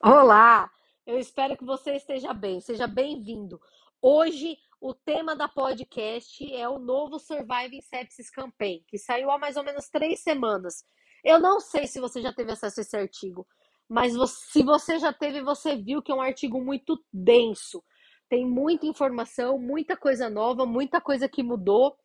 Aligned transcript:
Olá, 0.00 0.70
eu 1.04 1.18
espero 1.18 1.56
que 1.56 1.64
você 1.64 1.96
esteja 1.96 2.32
bem, 2.32 2.60
seja 2.60 2.86
bem-vindo. 2.86 3.60
Hoje, 4.00 4.56
o 4.80 4.94
tema 4.94 5.34
da 5.34 5.48
podcast 5.48 6.54
é 6.54 6.68
o 6.68 6.78
novo 6.78 7.18
Surviving 7.18 7.80
Sepsis 7.80 8.30
Campaign, 8.30 8.84
que 8.86 8.96
saiu 8.96 9.28
há 9.28 9.38
mais 9.38 9.56
ou 9.56 9.64
menos 9.64 9.88
três 9.88 10.20
semanas. 10.20 10.84
Eu 11.24 11.40
não 11.40 11.58
sei 11.58 11.88
se 11.88 11.98
você 11.98 12.22
já 12.22 12.32
teve 12.32 12.52
acesso 12.52 12.78
a 12.78 12.82
esse 12.82 12.96
artigo, 12.96 13.44
mas 13.88 14.12
se 14.30 14.62
você 14.62 15.00
já 15.00 15.12
teve, 15.12 15.42
você 15.42 15.74
viu 15.74 16.00
que 16.00 16.12
é 16.12 16.14
um 16.14 16.22
artigo 16.22 16.62
muito 16.62 17.04
denso. 17.12 17.82
Tem 18.28 18.46
muita 18.46 18.86
informação, 18.86 19.58
muita 19.58 19.96
coisa 19.96 20.30
nova, 20.30 20.64
muita 20.64 21.00
coisa 21.00 21.28
que 21.28 21.42
mudou. 21.42 21.98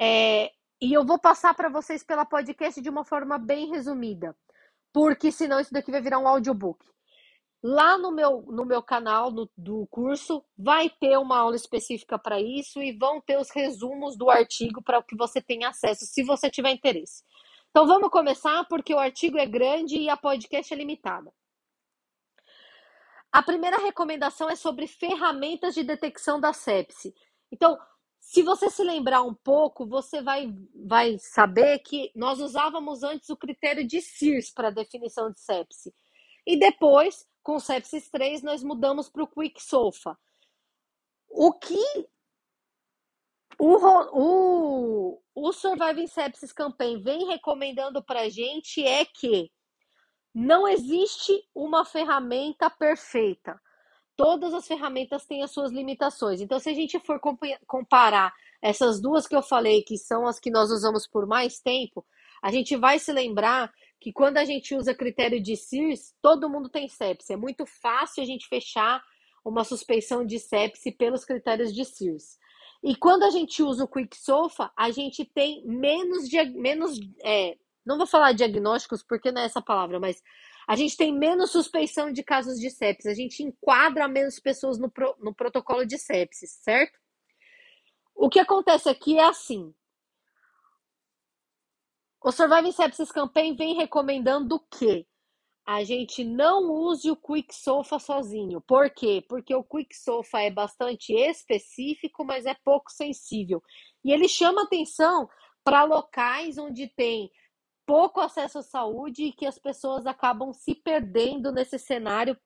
É, 0.00 0.50
e 0.82 0.92
eu 0.92 1.06
vou 1.06 1.20
passar 1.20 1.54
para 1.54 1.68
vocês 1.68 2.02
pela 2.02 2.26
podcast 2.26 2.82
de 2.82 2.90
uma 2.90 3.04
forma 3.04 3.38
bem 3.38 3.70
resumida, 3.70 4.36
porque 4.92 5.30
senão 5.30 5.60
isso 5.60 5.72
daqui 5.72 5.92
vai 5.92 6.02
virar 6.02 6.18
um 6.18 6.26
audiobook. 6.26 6.84
Lá 7.66 7.96
no 7.96 8.12
meu, 8.12 8.42
no 8.42 8.66
meu 8.66 8.82
canal 8.82 9.30
no, 9.30 9.50
do 9.56 9.86
curso 9.86 10.44
vai 10.54 10.90
ter 10.90 11.16
uma 11.16 11.38
aula 11.38 11.56
específica 11.56 12.18
para 12.18 12.38
isso 12.38 12.82
e 12.82 12.92
vão 12.92 13.22
ter 13.22 13.38
os 13.38 13.48
resumos 13.50 14.18
do 14.18 14.28
artigo 14.28 14.82
para 14.82 15.02
que 15.02 15.16
você 15.16 15.40
tenha 15.40 15.70
acesso, 15.70 16.04
se 16.04 16.22
você 16.22 16.50
tiver 16.50 16.72
interesse. 16.72 17.24
Então 17.70 17.86
vamos 17.86 18.10
começar, 18.10 18.62
porque 18.68 18.94
o 18.94 18.98
artigo 18.98 19.38
é 19.38 19.46
grande 19.46 19.96
e 19.96 20.10
a 20.10 20.16
podcast 20.16 20.74
é 20.74 20.76
limitada. 20.76 21.32
A 23.32 23.42
primeira 23.42 23.78
recomendação 23.78 24.50
é 24.50 24.56
sobre 24.56 24.86
ferramentas 24.86 25.74
de 25.74 25.82
detecção 25.82 26.38
da 26.38 26.52
sepse. 26.52 27.14
Então, 27.50 27.78
se 28.20 28.42
você 28.42 28.68
se 28.68 28.84
lembrar 28.84 29.22
um 29.22 29.32
pouco, 29.34 29.86
você 29.86 30.20
vai, 30.20 30.54
vai 30.86 31.16
saber 31.18 31.78
que 31.78 32.12
nós 32.14 32.40
usávamos 32.40 33.02
antes 33.02 33.30
o 33.30 33.36
critério 33.38 33.86
de 33.86 34.02
SIRS 34.02 34.52
para 34.52 34.68
definição 34.68 35.32
de 35.32 35.40
sepse. 35.40 35.94
E 36.46 36.58
depois 36.58 37.26
com 37.44 37.56
o 37.56 37.60
Sepsis 37.60 38.10
3, 38.10 38.42
nós 38.42 38.64
mudamos 38.64 39.08
para 39.08 39.22
o 39.22 39.28
Quick 39.28 39.62
Sofa. 39.62 40.18
O 41.28 41.52
que 41.52 42.08
o, 43.58 43.76
o, 44.12 45.22
o 45.34 45.52
Surviving 45.52 46.06
Sepsis 46.06 46.52
Campaign 46.52 47.02
vem 47.02 47.26
recomendando 47.26 48.02
para 48.02 48.28
gente 48.30 48.84
é 48.84 49.04
que 49.04 49.52
não 50.34 50.66
existe 50.66 51.32
uma 51.54 51.84
ferramenta 51.84 52.68
perfeita. 52.70 53.60
Todas 54.16 54.54
as 54.54 54.66
ferramentas 54.66 55.26
têm 55.26 55.42
as 55.42 55.50
suas 55.50 55.70
limitações. 55.70 56.40
Então, 56.40 56.58
se 56.58 56.70
a 56.70 56.74
gente 56.74 56.98
for 57.00 57.20
comparar 57.66 58.32
essas 58.62 59.00
duas 59.00 59.26
que 59.26 59.36
eu 59.36 59.42
falei, 59.42 59.82
que 59.82 59.98
são 59.98 60.26
as 60.26 60.40
que 60.40 60.50
nós 60.50 60.70
usamos 60.70 61.06
por 61.06 61.26
mais 61.26 61.60
tempo, 61.60 62.04
a 62.42 62.50
gente 62.50 62.76
vai 62.76 62.98
se 62.98 63.12
lembrar 63.12 63.72
que 64.04 64.12
quando 64.12 64.36
a 64.36 64.44
gente 64.44 64.74
usa 64.74 64.94
critério 64.94 65.42
de 65.42 65.56
CIRS, 65.56 66.14
todo 66.20 66.50
mundo 66.50 66.68
tem 66.68 66.86
sepse. 66.86 67.32
É 67.32 67.36
muito 67.38 67.64
fácil 67.64 68.22
a 68.22 68.26
gente 68.26 68.46
fechar 68.46 69.02
uma 69.42 69.64
suspeição 69.64 70.26
de 70.26 70.38
sepse 70.38 70.92
pelos 70.92 71.24
critérios 71.24 71.74
de 71.74 71.86
CIRS. 71.86 72.38
E 72.82 72.94
quando 72.94 73.22
a 73.22 73.30
gente 73.30 73.62
usa 73.62 73.82
o 73.82 73.88
Quick 73.88 74.14
Sofa, 74.14 74.70
a 74.76 74.90
gente 74.90 75.24
tem 75.24 75.66
menos, 75.66 76.30
menos 76.52 77.00
é, 77.22 77.56
não 77.82 77.96
vou 77.96 78.06
falar 78.06 78.32
diagnósticos 78.32 79.02
porque 79.02 79.32
não 79.32 79.40
é 79.40 79.46
essa 79.46 79.62
palavra, 79.62 79.98
mas 79.98 80.22
a 80.68 80.76
gente 80.76 80.98
tem 80.98 81.10
menos 81.10 81.50
suspeição 81.50 82.12
de 82.12 82.22
casos 82.22 82.60
de 82.60 82.68
sepsis, 82.68 83.06
a 83.06 83.14
gente 83.14 83.42
enquadra 83.42 84.06
menos 84.06 84.38
pessoas 84.38 84.78
no, 84.78 84.90
pro, 84.90 85.16
no 85.18 85.34
protocolo 85.34 85.86
de 85.86 85.96
sepsis, 85.96 86.50
certo? 86.62 86.98
O 88.14 88.28
que 88.28 88.38
acontece 88.38 88.90
aqui 88.90 89.16
é 89.16 89.24
assim: 89.24 89.74
o 92.24 92.32
Surviving 92.32 92.72
Sepsis 92.72 93.12
Campaign 93.12 93.54
vem 93.54 93.74
recomendando 93.74 94.58
que 94.78 95.06
a 95.66 95.84
gente 95.84 96.24
não 96.24 96.72
use 96.72 97.10
o 97.10 97.16
Quick 97.16 97.54
Sofa 97.54 97.98
sozinho. 97.98 98.62
Por 98.62 98.88
quê? 98.88 99.22
Porque 99.28 99.54
o 99.54 99.62
Quick 99.62 99.94
Sofa 99.94 100.40
é 100.40 100.50
bastante 100.50 101.12
específico, 101.12 102.24
mas 102.24 102.46
é 102.46 102.54
pouco 102.64 102.90
sensível. 102.90 103.62
E 104.02 104.10
ele 104.10 104.26
chama 104.26 104.62
atenção 104.62 105.28
para 105.62 105.84
locais 105.84 106.56
onde 106.56 106.88
tem 106.88 107.30
pouco 107.86 108.20
acesso 108.20 108.58
à 108.58 108.62
saúde 108.62 109.24
e 109.24 109.32
que 109.32 109.44
as 109.44 109.58
pessoas 109.58 110.06
acabam 110.06 110.50
se 110.50 110.74
perdendo 110.74 111.52
nesse 111.52 111.78
cenário 111.78 112.38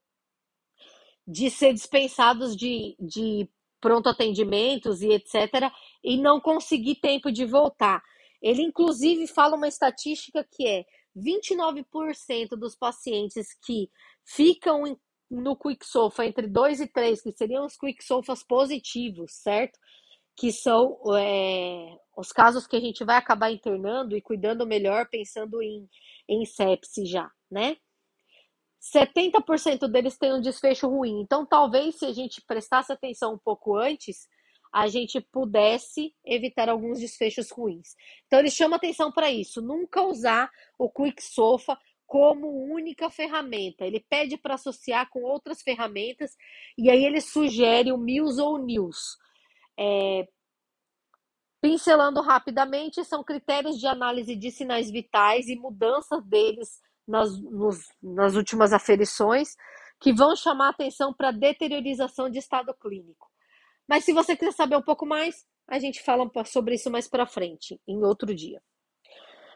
de 1.25 1.50
ser 1.50 1.72
dispensados 1.72 2.56
de, 2.56 2.97
de 2.99 3.49
pronto 3.81 4.09
atendimentos 4.09 5.03
e 5.03 5.12
etc. 5.12 5.71
e 6.03 6.17
não 6.17 6.41
conseguir 6.41 6.97
tempo 6.97 7.31
de 7.31 7.44
voltar. 7.44 8.03
Ele, 8.43 8.62
inclusive, 8.62 9.26
fala 9.26 9.56
uma 9.56 9.69
estatística 9.69 10.47
que 10.50 10.66
é 10.66 10.84
29% 11.16 12.50
dos 12.50 12.76
pacientes 12.76 13.49
que 13.65 13.91
ficam 14.25 14.99
no 15.31 15.56
Quick 15.56 15.84
Sofa 15.84 16.25
entre 16.25 16.47
2 16.47 16.81
e 16.81 16.87
3, 16.87 17.22
que 17.22 17.32
seriam 17.32 17.66
os 17.66 17.76
Quick 17.76 18.03
Sofas 18.03 18.43
positivos, 18.43 19.32
certo? 19.34 19.78
Que 20.37 20.53
são 20.53 20.99
é, 21.16 21.97
os 22.16 22.32
casos 22.32 22.66
que 22.66 22.76
a 22.76 22.81
gente 22.81 23.04
vai 23.04 23.16
acabar 23.16 23.50
internando 23.50 24.16
e 24.16 24.22
cuidando 24.22 24.66
melhor, 24.66 25.09
pensando 25.10 25.60
em, 25.62 25.88
em 26.28 26.44
sepse 26.44 27.05
já, 27.05 27.31
né? 27.50 27.76
70% 28.81 29.88
deles 29.88 30.16
têm 30.16 30.32
um 30.32 30.41
desfecho 30.41 30.88
ruim. 30.88 31.20
Então, 31.20 31.44
talvez 31.44 31.97
se 31.97 32.06
a 32.06 32.12
gente 32.12 32.41
prestasse 32.47 32.93
atenção 32.93 33.34
um 33.34 33.38
pouco 33.38 33.76
antes, 33.76 34.28
a 34.73 34.87
gente 34.87 35.21
pudesse 35.21 36.15
evitar 36.25 36.69
alguns 36.69 37.01
desfechos 37.01 37.51
ruins. 37.51 37.95
Então 38.27 38.39
ele 38.39 38.51
chama 38.51 38.77
atenção 38.77 39.11
para 39.11 39.31
isso, 39.31 39.62
nunca 39.62 40.03
usar 40.03 40.51
o 40.79 40.91
Quick 40.91 41.23
Sofa 41.23 41.79
como 42.06 42.49
única 42.73 43.11
ferramenta. 43.11 43.84
Ele 43.84 44.01
pede 44.01 44.39
para 44.39 44.55
associar 44.55 45.09
com 45.11 45.23
outras 45.23 45.61
ferramentas 45.62 46.34
e 46.77 46.91
aí 46.91 47.05
ele 47.05 47.21
sugere 47.21 47.93
o 47.93 47.99
Mills 47.99 48.41
ou 48.41 48.59
News. 48.59 49.19
É... 49.79 50.27
Pincelando 51.61 52.23
rapidamente, 52.23 53.05
são 53.05 53.23
critérios 53.23 53.79
de 53.79 53.87
análise 53.87 54.35
de 54.37 54.50
sinais 54.50 54.91
vitais 54.91 55.49
e 55.49 55.56
mudanças 55.56 56.25
deles 56.25 56.81
nas, 57.06 57.39
nos, 57.41 57.89
nas 58.03 58.37
últimas 58.37 58.73
aferições 58.73 59.56
que 60.00 60.12
vão 60.12 60.37
chamar 60.37 60.71
atenção 60.71 61.12
para 61.12 61.33
deteriorização 61.33 62.31
de 62.31 62.39
estado 62.39 62.73
clínico. 62.75 63.29
Mas 63.88 64.04
se 64.04 64.12
você 64.12 64.37
quiser 64.37 64.53
saber 64.53 64.76
um 64.76 64.82
pouco 64.82 65.06
mais, 65.06 65.47
a 65.66 65.78
gente 65.78 66.03
fala 66.03 66.31
sobre 66.44 66.75
isso 66.75 66.91
mais 66.91 67.09
para 67.09 67.26
frente, 67.26 67.81
em 67.88 68.04
outro 68.04 68.34
dia. 68.34 68.62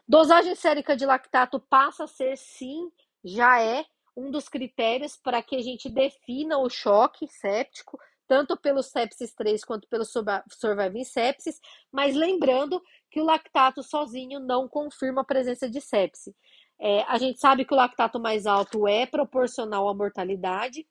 Dosagem 0.08 0.54
sérica 0.54 0.96
de 0.96 1.06
lactato 1.06 1.60
passa 1.60 2.04
a 2.04 2.08
ser, 2.08 2.36
sim, 2.36 2.90
já 3.24 3.62
é 3.62 3.84
um 4.16 4.30
dos 4.30 4.48
critérios 4.48 5.16
para 5.16 5.42
que 5.42 5.56
a 5.56 5.62
gente 5.62 5.88
defina 5.88 6.58
o 6.58 6.68
choque 6.68 7.28
séptico, 7.28 7.98
tanto 8.26 8.56
pelo 8.56 8.82
sepsis 8.82 9.34
3 9.34 9.64
quanto 9.64 9.88
pelo 9.88 10.04
surviving 10.04 11.04
sepsis, 11.04 11.60
mas 11.90 12.14
lembrando 12.14 12.82
que 13.10 13.20
o 13.20 13.24
lactato 13.24 13.82
sozinho 13.82 14.40
não 14.40 14.68
confirma 14.68 15.20
a 15.22 15.24
presença 15.24 15.68
de 15.68 15.80
sepse. 15.80 16.34
É, 16.80 17.02
a 17.02 17.18
gente 17.18 17.38
sabe 17.38 17.64
que 17.64 17.74
o 17.74 17.76
lactato 17.76 18.18
mais 18.18 18.46
alto 18.46 18.88
é 18.88 19.06
proporcional 19.06 19.88
à 19.88 19.94
mortalidade, 19.94 20.86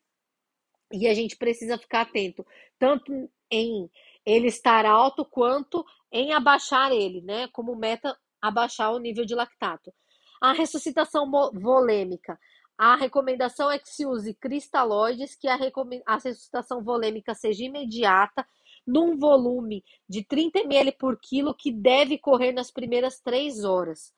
e 0.91 1.07
a 1.07 1.13
gente 1.13 1.35
precisa 1.35 1.77
ficar 1.77 2.01
atento, 2.01 2.45
tanto 2.77 3.29
em 3.49 3.89
ele 4.25 4.47
estar 4.47 4.85
alto 4.85 5.25
quanto 5.25 5.85
em 6.11 6.33
abaixar 6.33 6.91
ele, 6.91 7.21
né? 7.21 7.47
Como 7.49 7.75
meta, 7.75 8.17
abaixar 8.41 8.93
o 8.93 8.99
nível 8.99 9.25
de 9.25 9.35
lactato. 9.35 9.93
A 10.41 10.53
ressuscitação 10.53 11.29
volêmica. 11.53 12.39
A 12.77 12.95
recomendação 12.95 13.69
é 13.69 13.77
que 13.77 13.89
se 13.89 14.05
use 14.05 14.33
cristalóides, 14.33 15.35
que 15.35 15.47
a, 15.47 15.57
a 16.05 16.15
ressuscitação 16.15 16.83
volêmica 16.83 17.35
seja 17.35 17.63
imediata, 17.63 18.45
num 18.85 19.17
volume 19.17 19.83
de 20.09 20.23
30 20.23 20.59
ml 20.61 20.91
por 20.93 21.19
quilo, 21.19 21.53
que 21.53 21.71
deve 21.71 22.17
correr 22.17 22.51
nas 22.51 22.71
primeiras 22.71 23.19
três 23.19 23.63
horas. 23.63 24.13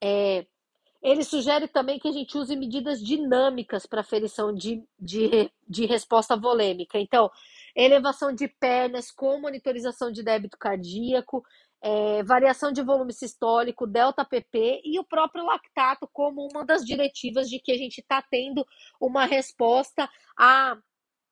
É, 0.00 0.46
ele 1.02 1.24
sugere 1.24 1.66
também 1.66 1.98
que 1.98 2.06
a 2.06 2.12
gente 2.12 2.38
use 2.38 2.54
medidas 2.54 3.02
dinâmicas 3.02 3.86
para 3.86 4.02
aferição 4.02 4.54
de, 4.54 4.84
de, 4.98 5.50
de 5.68 5.84
resposta 5.84 6.36
volêmica. 6.36 6.96
Então, 6.96 7.28
elevação 7.74 8.32
de 8.32 8.46
pernas 8.46 9.10
com 9.10 9.40
monitorização 9.40 10.12
de 10.12 10.22
débito 10.22 10.56
cardíaco, 10.56 11.42
é, 11.82 12.22
variação 12.22 12.70
de 12.70 12.80
volume 12.82 13.12
sistólico, 13.12 13.84
delta 13.84 14.24
PP 14.24 14.82
e 14.84 15.00
o 15.00 15.04
próprio 15.04 15.44
lactato 15.44 16.08
como 16.12 16.46
uma 16.52 16.64
das 16.64 16.84
diretivas 16.84 17.50
de 17.50 17.58
que 17.58 17.72
a 17.72 17.76
gente 17.76 17.98
está 17.98 18.22
tendo 18.22 18.64
uma 19.00 19.24
resposta 19.24 20.08
à, 20.38 20.78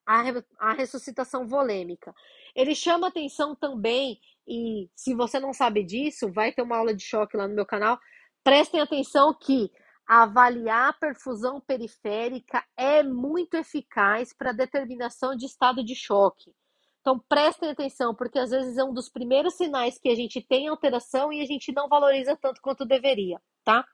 à, 0.05 0.23
à 0.59 0.73
ressuscitação 0.73 1.47
volêmica. 1.47 2.13
Ele 2.57 2.75
chama 2.75 3.07
atenção 3.07 3.55
também, 3.55 4.19
e 4.49 4.91
se 4.97 5.15
você 5.15 5.39
não 5.39 5.53
sabe 5.53 5.85
disso, 5.85 6.33
vai 6.33 6.51
ter 6.51 6.63
uma 6.63 6.77
aula 6.77 6.93
de 6.93 7.05
choque 7.05 7.37
lá 7.37 7.47
no 7.47 7.55
meu 7.55 7.65
canal 7.65 7.97
Prestem 8.43 8.81
atenção 8.81 9.35
que 9.35 9.71
avaliar 10.07 10.91
a 10.91 10.93
perfusão 10.93 11.61
periférica 11.61 12.65
é 12.77 13.03
muito 13.03 13.55
eficaz 13.55 14.35
para 14.37 14.53
determinação 14.53 15.37
de 15.37 15.47
estado 15.47 15.85
de 15.85 15.95
choque. 15.95 16.53
Então 17.01 17.19
prestem 17.29 17.71
atenção, 17.71 18.15
porque 18.15 18.39
às 18.39 18.51
vezes 18.51 18.77
é 18.77 18.85
um 18.85 18.93
dos 18.93 19.09
primeiros 19.09 19.55
sinais 19.55 19.99
que 19.99 20.09
a 20.09 20.15
gente 20.15 20.43
tem 20.43 20.69
alteração 20.69 21.33
e 21.33 21.41
a 21.41 21.47
gente 21.47 21.73
não 21.73 21.89
valoriza 21.89 22.37
tanto 22.37 22.61
quanto 22.61 22.85
deveria, 22.85 23.41
tá? 23.65 23.85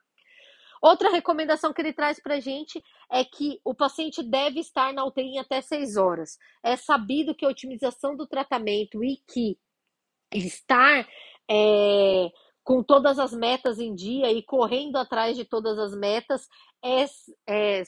Outra 0.82 1.10
recomendação 1.10 1.72
que 1.72 1.80
ele 1.80 1.92
traz 1.92 2.20
para 2.20 2.36
a 2.36 2.40
gente 2.40 2.82
é 3.10 3.24
que 3.24 3.60
o 3.64 3.74
paciente 3.74 4.22
deve 4.22 4.60
estar 4.60 4.92
na 4.92 5.04
UTI 5.04 5.38
até 5.38 5.60
seis 5.60 5.96
horas. 5.96 6.38
É 6.62 6.76
sabido 6.76 7.34
que 7.34 7.44
a 7.44 7.48
otimização 7.48 8.16
do 8.16 8.26
tratamento 8.26 9.02
e 9.02 9.18
que 9.28 9.58
estar 10.32 11.06
é, 11.48 12.30
com 12.66 12.82
todas 12.82 13.20
as 13.20 13.32
metas 13.32 13.78
em 13.78 13.94
dia 13.94 14.32
e 14.32 14.42
correndo 14.42 14.96
atrás 14.96 15.36
de 15.36 15.44
todas 15.44 15.78
as 15.78 15.94
metas 15.94 16.48
é, 16.84 17.06
é, 17.46 17.82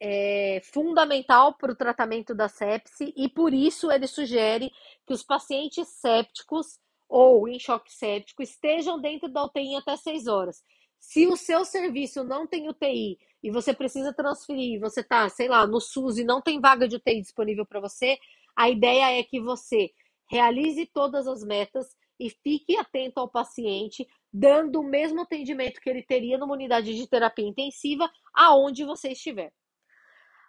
é 0.00 0.62
fundamental 0.72 1.52
para 1.52 1.70
o 1.70 1.76
tratamento 1.76 2.34
da 2.34 2.48
sepse 2.48 3.12
e 3.14 3.28
por 3.28 3.52
isso 3.52 3.92
ele 3.92 4.06
sugere 4.06 4.72
que 5.06 5.12
os 5.12 5.22
pacientes 5.22 5.86
sépticos 5.88 6.78
ou 7.06 7.46
em 7.46 7.58
choque 7.58 7.92
séptico 7.92 8.42
estejam 8.42 8.98
dentro 8.98 9.28
da 9.28 9.44
UTI 9.44 9.76
até 9.76 9.96
6 9.98 10.26
horas. 10.26 10.64
Se 10.98 11.26
o 11.26 11.36
seu 11.36 11.62
serviço 11.66 12.24
não 12.24 12.46
tem 12.46 12.70
UTI 12.70 13.18
e 13.42 13.50
você 13.50 13.74
precisa 13.74 14.14
transferir, 14.14 14.80
você 14.80 15.02
está, 15.02 15.28
sei 15.28 15.46
lá, 15.46 15.66
no 15.66 15.78
SUS 15.78 16.16
e 16.16 16.24
não 16.24 16.40
tem 16.40 16.58
vaga 16.58 16.88
de 16.88 16.96
UTI 16.96 17.20
disponível 17.20 17.66
para 17.66 17.80
você, 17.80 18.16
a 18.56 18.70
ideia 18.70 19.18
é 19.18 19.22
que 19.22 19.38
você 19.42 19.90
realize 20.26 20.86
todas 20.86 21.28
as 21.28 21.44
metas 21.44 21.94
e 22.18 22.30
fique 22.30 22.76
atento 22.76 23.20
ao 23.20 23.28
paciente, 23.28 24.06
dando 24.32 24.80
o 24.80 24.84
mesmo 24.84 25.22
atendimento 25.22 25.80
que 25.80 25.90
ele 25.90 26.02
teria 26.02 26.38
numa 26.38 26.54
unidade 26.54 26.94
de 26.94 27.06
terapia 27.08 27.46
intensiva, 27.46 28.10
aonde 28.32 28.84
você 28.84 29.10
estiver. 29.12 29.52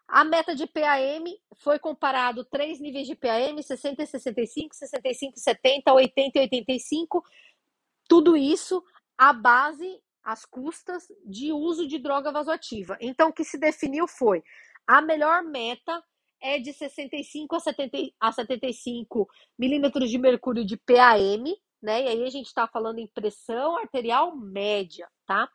A 0.08 0.24
meta 0.24 0.56
de 0.56 0.68
PAM 0.68 1.24
foi 1.56 1.80
comparado 1.80 2.46
três 2.46 2.80
níveis 2.80 3.08
de 3.08 3.16
PAM, 3.16 3.60
60 3.62 4.04
e 4.04 4.08
65, 4.08 4.76
65 4.76 5.34
e 5.36 5.40
70, 5.40 5.94
80 5.94 6.38
e 6.38 6.42
85. 6.42 7.24
Tudo 8.08 8.38
isso 8.38 8.84
a 9.18 9.34
base, 9.34 10.00
as 10.24 10.46
custas 10.46 11.08
de 11.26 11.52
uso 11.52 11.88
de 11.88 11.98
droga 11.98 12.32
vasoativa. 12.32 12.98
Então, 13.02 13.30
o 13.30 13.34
que 13.34 13.44
se 13.44 13.58
definiu 13.58 14.08
foi 14.08 14.44
a 14.86 15.02
melhor 15.02 15.44
meta 15.44 16.04
é 16.46 16.60
de 16.60 16.72
65 16.72 17.56
a, 17.56 17.60
70, 17.60 17.98
a 18.20 18.32
75 18.32 19.28
milímetros 19.58 20.12
de 20.12 20.18
mercúrio 20.20 20.64
de 20.64 20.78
PAM, 20.78 21.44
né? 21.82 22.04
E 22.04 22.08
aí 22.08 22.24
a 22.24 22.30
gente 22.30 22.46
está 22.46 22.68
falando 22.68 23.00
em 23.00 23.08
pressão 23.08 23.76
arterial 23.78 24.36
média, 24.36 25.10
tá? 25.26 25.50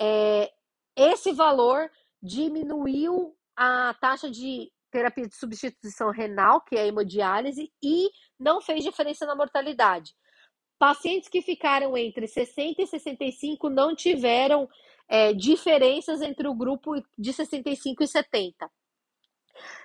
É, 0.00 0.52
esse 0.96 1.32
valor 1.32 1.88
diminuiu 2.20 3.36
a 3.56 3.94
taxa 4.00 4.28
de 4.28 4.72
terapia 4.90 5.28
de 5.28 5.36
substituição 5.36 6.10
renal, 6.10 6.60
que 6.60 6.76
é 6.76 6.82
a 6.82 6.86
hemodiálise, 6.86 7.72
e 7.82 8.10
não 8.38 8.60
fez 8.60 8.82
diferença 8.82 9.24
na 9.24 9.36
mortalidade. 9.36 10.12
Pacientes 10.76 11.28
que 11.28 11.40
ficaram 11.40 11.96
entre 11.96 12.26
60 12.26 12.82
e 12.82 12.86
65 12.86 13.70
não 13.70 13.94
tiveram 13.94 14.68
é, 15.08 15.32
diferenças 15.32 16.20
entre 16.20 16.48
o 16.48 16.54
grupo 16.54 16.94
de 17.16 17.32
65 17.32 18.02
e 18.02 18.08
70. 18.08 18.70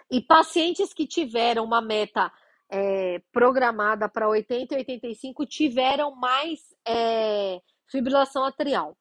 E 0.10 0.22
pacientes 0.22 0.94
que 0.94 1.06
tiveram 1.06 1.64
uma 1.64 1.82
meta 1.82 2.32
é, 2.70 3.22
programada 3.32 4.08
para 4.08 4.30
80 4.30 4.74
e 4.74 4.78
85 4.78 5.46
tiveram 5.46 6.16
mais 6.16 6.60
é, 6.88 7.60
fibrilação 7.90 8.44
atrial. 8.46 8.98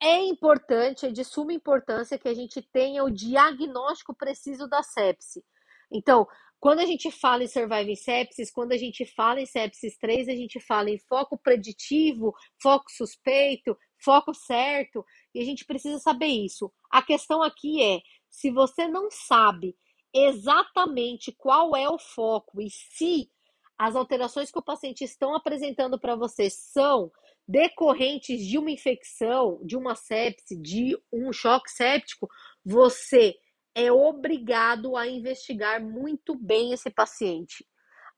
É 0.00 0.18
importante, 0.20 1.06
é 1.06 1.10
de 1.10 1.24
suma 1.24 1.52
importância 1.52 2.18
que 2.18 2.28
a 2.28 2.34
gente 2.34 2.60
tenha 2.60 3.02
o 3.02 3.10
diagnóstico 3.10 4.14
preciso 4.14 4.68
da 4.68 4.82
sepse. 4.82 5.42
Então, 5.90 6.26
quando 6.60 6.80
a 6.80 6.86
gente 6.86 7.10
fala 7.10 7.44
em 7.44 7.48
surviving 7.48 7.96
sepsis, 7.96 8.50
quando 8.50 8.72
a 8.72 8.76
gente 8.76 9.04
fala 9.14 9.40
em 9.40 9.46
sepsis 9.46 9.96
3, 9.98 10.28
a 10.28 10.34
gente 10.34 10.60
fala 10.60 10.90
em 10.90 10.98
foco 10.98 11.38
preditivo, 11.38 12.34
foco 12.60 12.90
suspeito, 12.90 13.76
foco 14.02 14.34
certo, 14.34 15.04
e 15.34 15.40
a 15.40 15.44
gente 15.44 15.64
precisa 15.64 15.98
saber 15.98 16.26
isso. 16.26 16.72
A 16.90 17.02
questão 17.02 17.42
aqui 17.42 17.82
é, 17.82 18.00
se 18.30 18.50
você 18.50 18.86
não 18.88 19.10
sabe 19.10 19.76
exatamente 20.12 21.32
qual 21.32 21.76
é 21.76 21.88
o 21.88 21.98
foco 21.98 22.60
e 22.60 22.70
se 22.70 23.30
as 23.78 23.94
alterações 23.94 24.50
que 24.50 24.58
o 24.58 24.64
paciente 24.64 25.04
estão 25.04 25.34
apresentando 25.34 25.98
para 25.98 26.16
você 26.16 26.48
são 26.48 27.12
decorrentes 27.46 28.44
de 28.44 28.58
uma 28.58 28.70
infecção, 28.70 29.60
de 29.62 29.76
uma 29.76 29.94
sepse, 29.94 30.56
de 30.60 30.98
um 31.12 31.32
choque 31.32 31.70
séptico, 31.70 32.28
você 32.64 33.36
é 33.74 33.92
obrigado 33.92 34.96
a 34.96 35.06
investigar 35.06 35.82
muito 35.82 36.34
bem 36.34 36.72
esse 36.72 36.90
paciente. 36.90 37.66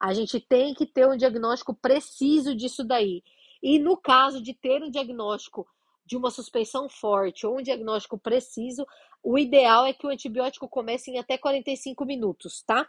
A 0.01 0.15
gente 0.15 0.39
tem 0.39 0.73
que 0.73 0.87
ter 0.87 1.09
um 1.09 1.17
diagnóstico 1.17 1.75
preciso 1.75 2.55
disso 2.55 2.85
daí. 2.85 3.23
E 3.61 3.79
no 3.79 3.97
caso 3.97 4.41
de 4.41 4.55
ter 4.55 4.83
um 4.83 4.91
diagnóstico 4.91 5.67
de 6.07 6.17
uma 6.17 6.31
suspeição 6.31 6.89
forte 6.89 7.45
ou 7.45 7.59
um 7.59 7.63
diagnóstico 7.63 8.17
preciso, 8.17 8.87
o 9.23 9.39
ideal 9.39 9.87
é 9.87 9.93
que 9.93 10.07
o 10.07 10.11
antibiótico 10.11 10.69
comece 10.69 11.11
em 11.11 11.19
até 11.19 11.37
45 11.39 12.05
minutos, 12.05 12.63
tá? 12.63 12.89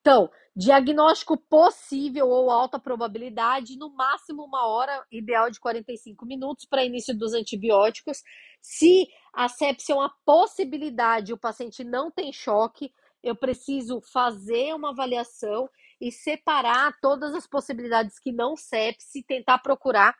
Então, 0.00 0.28
diagnóstico 0.54 1.36
possível 1.36 2.28
ou 2.28 2.50
alta 2.50 2.78
probabilidade, 2.78 3.78
no 3.78 3.88
máximo 3.94 4.44
uma 4.44 4.66
hora, 4.66 5.04
ideal 5.10 5.50
de 5.50 5.60
45 5.60 6.26
minutos 6.26 6.66
para 6.66 6.84
início 6.84 7.16
dos 7.16 7.32
antibióticos. 7.32 8.22
Se 8.60 9.06
a 9.32 9.48
sepsia 9.48 9.94
é 9.94 9.98
uma 9.98 10.12
possibilidade, 10.24 11.32
o 11.32 11.38
paciente 11.38 11.84
não 11.84 12.10
tem 12.10 12.32
choque, 12.32 12.92
eu 13.22 13.36
preciso 13.36 14.00
fazer 14.12 14.74
uma 14.74 14.90
avaliação 14.90 15.70
e 16.00 16.10
separar 16.10 16.98
todas 17.00 17.32
as 17.34 17.46
possibilidades 17.46 18.18
que 18.18 18.32
não 18.32 18.56
sepse, 18.56 19.22
tentar 19.22 19.58
procurar. 19.58 20.16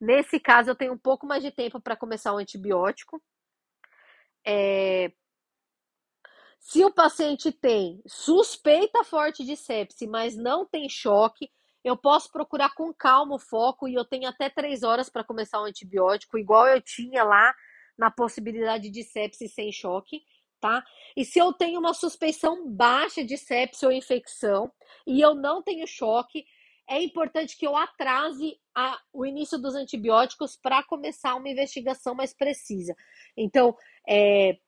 Nesse 0.00 0.38
caso, 0.38 0.70
eu 0.70 0.76
tenho 0.76 0.92
um 0.92 0.98
pouco 0.98 1.26
mais 1.26 1.42
de 1.42 1.50
tempo 1.50 1.80
para 1.80 1.96
começar 1.96 2.32
o 2.32 2.38
antibiótico. 2.38 3.20
É... 4.46 5.12
Se 6.60 6.84
o 6.84 6.92
paciente 6.92 7.52
tem 7.52 8.02
suspeita 8.06 9.04
forte 9.04 9.44
de 9.44 9.56
sepse, 9.56 10.06
mas 10.06 10.36
não 10.36 10.66
tem 10.66 10.88
choque, 10.88 11.50
eu 11.84 11.96
posso 11.96 12.30
procurar 12.32 12.74
com 12.74 12.92
calma 12.92 13.36
o 13.36 13.38
foco 13.38 13.86
e 13.86 13.94
eu 13.94 14.04
tenho 14.04 14.28
até 14.28 14.50
três 14.50 14.82
horas 14.82 15.08
para 15.08 15.22
começar 15.22 15.60
o 15.60 15.64
antibiótico, 15.64 16.36
igual 16.36 16.66
eu 16.66 16.80
tinha 16.80 17.22
lá 17.22 17.54
na 17.96 18.10
possibilidade 18.10 18.90
de 18.90 19.04
sepse 19.04 19.48
sem 19.48 19.70
choque, 19.70 20.22
tá? 20.60 20.84
E 21.16 21.24
se 21.24 21.38
eu 21.38 21.52
tenho 21.52 21.78
uma 21.78 21.94
suspeição 21.94 22.68
baixa 22.68 23.24
de 23.24 23.36
sepse 23.36 23.86
ou 23.86 23.92
infecção 23.92 24.72
e 25.06 25.20
eu 25.20 25.34
não 25.34 25.62
tenho 25.62 25.86
choque, 25.86 26.44
é 26.88 27.00
importante 27.02 27.56
que 27.56 27.66
eu 27.66 27.76
atrase 27.76 28.58
a, 28.76 29.00
o 29.10 29.24
início 29.24 29.58
dos 29.58 29.74
antibióticos 29.74 30.56
para 30.56 30.82
começar 30.82 31.34
uma 31.34 31.48
investigação 31.48 32.14
mais 32.14 32.34
precisa. 32.34 32.94
Então, 33.34 33.74
é, 34.06 34.58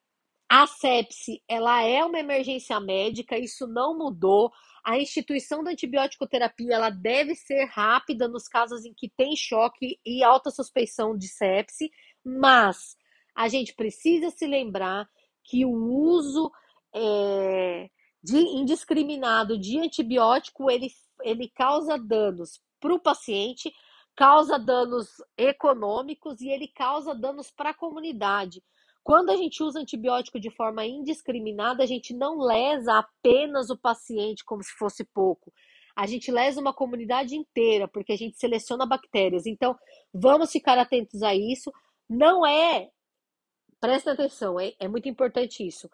a 0.49 0.67
sepse, 0.67 1.43
ela 1.47 1.83
é 1.83 2.03
uma 2.03 2.19
emergência 2.19 2.81
médica, 2.81 3.37
isso 3.37 3.67
não 3.67 3.99
mudou. 3.99 4.51
A 4.83 4.99
instituição 4.99 5.63
da 5.63 5.73
antibiótico 5.73 6.27
terapia, 6.27 6.75
ela 6.75 6.89
deve 6.89 7.35
ser 7.35 7.67
rápida 7.67 8.27
nos 8.27 8.49
casos 8.49 8.87
em 8.87 8.95
que 8.95 9.11
tem 9.15 9.37
choque 9.37 10.01
e 10.07 10.25
alta 10.25 10.51
suspeição 10.51 11.17
de 11.17 11.29
sepse, 11.29 11.91
mas 12.25 12.97
a 13.37 13.47
gente 13.47 13.75
precisa 13.75 14.31
se 14.31 14.47
lembrar 14.47 15.07
que 15.45 15.67
o 15.67 15.71
uso 15.71 16.51
é, 16.95 17.91
de, 18.23 18.39
indiscriminado 18.39 19.59
de 19.59 19.79
antibiótico, 19.79 20.71
ele 20.71 20.89
ele 21.23 21.49
causa 21.49 21.99
danos 21.99 22.61
para 22.81 22.95
o 22.95 23.01
paciente, 23.01 23.73
causa 24.19 24.59
danos 24.59 25.23
econômicos 25.37 26.41
e 26.41 26.49
ele 26.49 26.67
causa 26.67 27.15
danos 27.15 27.53
para 27.53 27.71
a 27.71 27.75
comunidade. 27.75 28.61
Quando 29.05 29.31
a 29.31 29.37
gente 29.37 29.63
usa 29.63 29.79
antibiótico 29.79 30.41
de 30.41 30.51
forma 30.51 30.85
indiscriminada, 30.85 31.85
a 31.85 31.87
gente 31.87 32.13
não 32.13 32.41
lesa 32.41 32.99
apenas 32.99 33.71
o 33.71 33.79
paciente 33.79 34.45
como 34.45 34.61
se 34.61 34.73
fosse 34.73 35.05
pouco. 35.05 35.53
A 35.95 36.05
gente 36.05 36.33
lesa 36.33 36.61
uma 36.61 36.75
comunidade 36.75 37.37
inteira, 37.37 37.87
porque 37.87 38.13
a 38.13 38.17
gente 38.17 38.37
seleciona 38.37 38.85
bactérias. 38.85 39.47
Então, 39.47 39.79
vamos 40.13 40.51
ficar 40.51 40.77
atentos 40.79 41.23
a 41.23 41.33
isso. 41.33 41.73
Não 42.09 42.45
é, 42.45 42.91
presta 43.81 44.11
atenção, 44.11 44.59
é, 44.59 44.73
é 44.81 44.89
muito 44.89 45.09
importante 45.09 45.65
isso. 45.65 45.89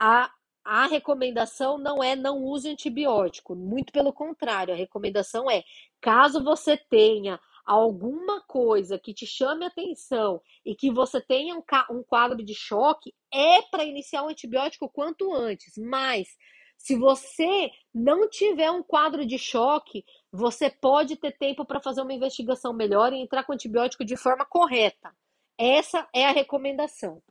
A, 0.00 0.28
a 0.64 0.86
recomendação 0.86 1.76
não 1.78 2.02
é 2.02 2.16
não 2.16 2.42
use 2.42 2.68
antibiótico, 2.68 3.54
muito 3.54 3.92
pelo 3.92 4.12
contrário, 4.12 4.72
a 4.72 4.76
recomendação 4.76 5.50
é, 5.50 5.62
caso 6.00 6.42
você 6.42 6.76
tenha 6.76 7.38
alguma 7.64 8.40
coisa 8.42 8.98
que 8.98 9.14
te 9.14 9.26
chame 9.26 9.64
atenção 9.64 10.40
e 10.64 10.74
que 10.74 10.90
você 10.90 11.20
tenha 11.20 11.54
um, 11.56 11.62
um 11.90 12.02
quadro 12.02 12.42
de 12.42 12.54
choque, 12.54 13.14
é 13.32 13.62
para 13.62 13.84
iniciar 13.84 14.22
o 14.22 14.28
antibiótico 14.28 14.88
quanto 14.88 15.32
antes. 15.32 15.74
Mas 15.78 16.28
se 16.76 16.96
você 16.96 17.70
não 17.94 18.28
tiver 18.28 18.70
um 18.70 18.82
quadro 18.82 19.24
de 19.24 19.38
choque, 19.38 20.04
você 20.30 20.68
pode 20.68 21.16
ter 21.16 21.32
tempo 21.38 21.64
para 21.64 21.80
fazer 21.80 22.02
uma 22.02 22.12
investigação 22.12 22.72
melhor 22.72 23.12
e 23.12 23.20
entrar 23.20 23.44
com 23.44 23.52
antibiótico 23.52 24.04
de 24.04 24.16
forma 24.16 24.44
correta. 24.44 25.14
Essa 25.56 26.06
é 26.12 26.26
a 26.26 26.32
recomendação. 26.32 27.22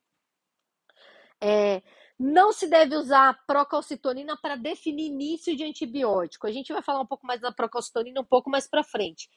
É, 1.39 1.83
não 2.19 2.53
se 2.53 2.67
deve 2.67 2.95
usar 2.95 3.37
procalcitonina 3.45 4.37
para 4.37 4.55
definir 4.55 5.07
início 5.07 5.55
de 5.55 5.63
antibiótico. 5.63 6.47
A 6.47 6.51
gente 6.51 6.71
vai 6.71 6.81
falar 6.81 7.01
um 7.01 7.05
pouco 7.05 7.25
mais 7.25 7.41
da 7.41 7.51
procalcitonina 7.51 8.21
um 8.21 8.25
pouco 8.25 8.49
mais 8.49 8.67
para 8.67 8.83
frente. 8.83 9.29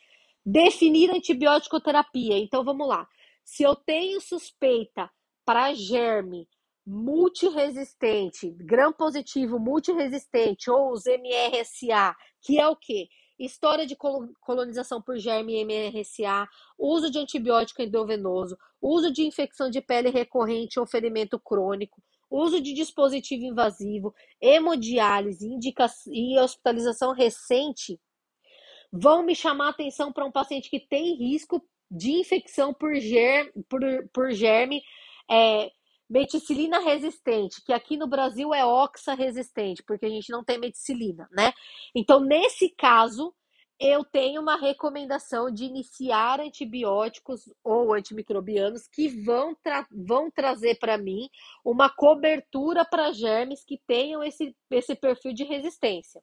Definir 0.44 1.10
antibiótico 1.10 1.80
terapia. 1.80 2.38
Então 2.38 2.62
vamos 2.62 2.86
lá. 2.86 3.08
Se 3.44 3.62
eu 3.62 3.74
tenho 3.74 4.20
suspeita 4.20 5.10
para 5.44 5.74
germe 5.74 6.48
multiresistente, 6.86 8.50
gram 8.60 8.92
positivo 8.92 9.58
multiresistente 9.58 10.70
ou 10.70 10.92
os 10.92 11.04
MRSA, 11.06 12.14
que 12.40 12.60
é 12.60 12.68
o 12.68 12.76
quê? 12.76 13.08
História 13.38 13.84
de 13.84 13.96
colonização 14.40 15.02
por 15.02 15.18
germe 15.18 15.62
MRSA, 15.64 16.48
uso 16.78 17.10
de 17.10 17.18
antibiótico 17.18 17.82
endovenoso, 17.82 18.56
uso 18.80 19.12
de 19.12 19.26
infecção 19.26 19.68
de 19.68 19.80
pele 19.80 20.10
recorrente 20.10 20.78
ou 20.78 20.86
ferimento 20.86 21.38
crônico, 21.38 22.00
uso 22.30 22.60
de 22.60 22.72
dispositivo 22.72 23.44
invasivo, 23.44 24.14
hemodiálise 24.40 25.46
indica 25.46 25.86
e 26.08 26.38
hospitalização 26.38 27.12
recente, 27.12 28.00
vão 28.92 29.22
me 29.22 29.34
chamar 29.34 29.70
atenção 29.70 30.12
para 30.12 30.24
um 30.24 30.32
paciente 30.32 30.70
que 30.70 30.80
tem 30.80 31.14
risco 31.16 31.62
de 31.90 32.12
infecção 32.12 32.74
por, 32.74 32.94
germe, 32.96 33.52
por, 33.68 33.80
por 34.12 34.32
germe 34.32 34.82
é, 35.30 35.70
meticilina 36.08 36.78
resistente, 36.80 37.62
que 37.64 37.72
aqui 37.72 37.96
no 37.96 38.06
Brasil 38.06 38.54
é 38.54 38.64
oxa 38.64 39.14
resistente, 39.14 39.82
porque 39.82 40.06
a 40.06 40.10
gente 40.10 40.30
não 40.30 40.44
tem 40.44 40.58
meticilina, 40.58 41.28
né? 41.32 41.52
Então, 41.94 42.20
nesse 42.20 42.70
caso, 42.70 43.34
eu 43.78 44.04
tenho 44.04 44.40
uma 44.40 44.56
recomendação 44.56 45.50
de 45.50 45.64
iniciar 45.64 46.40
antibióticos 46.40 47.42
ou 47.62 47.92
antimicrobianos 47.92 48.88
que 48.88 49.08
vão, 49.08 49.54
tra 49.54 49.86
vão 49.90 50.30
trazer 50.30 50.78
para 50.78 50.96
mim 50.96 51.28
uma 51.64 51.90
cobertura 51.90 52.84
para 52.84 53.12
germes 53.12 53.64
que 53.64 53.80
tenham 53.86 54.22
esse, 54.22 54.56
esse 54.70 54.94
perfil 54.94 55.34
de 55.34 55.44
resistência. 55.44 56.22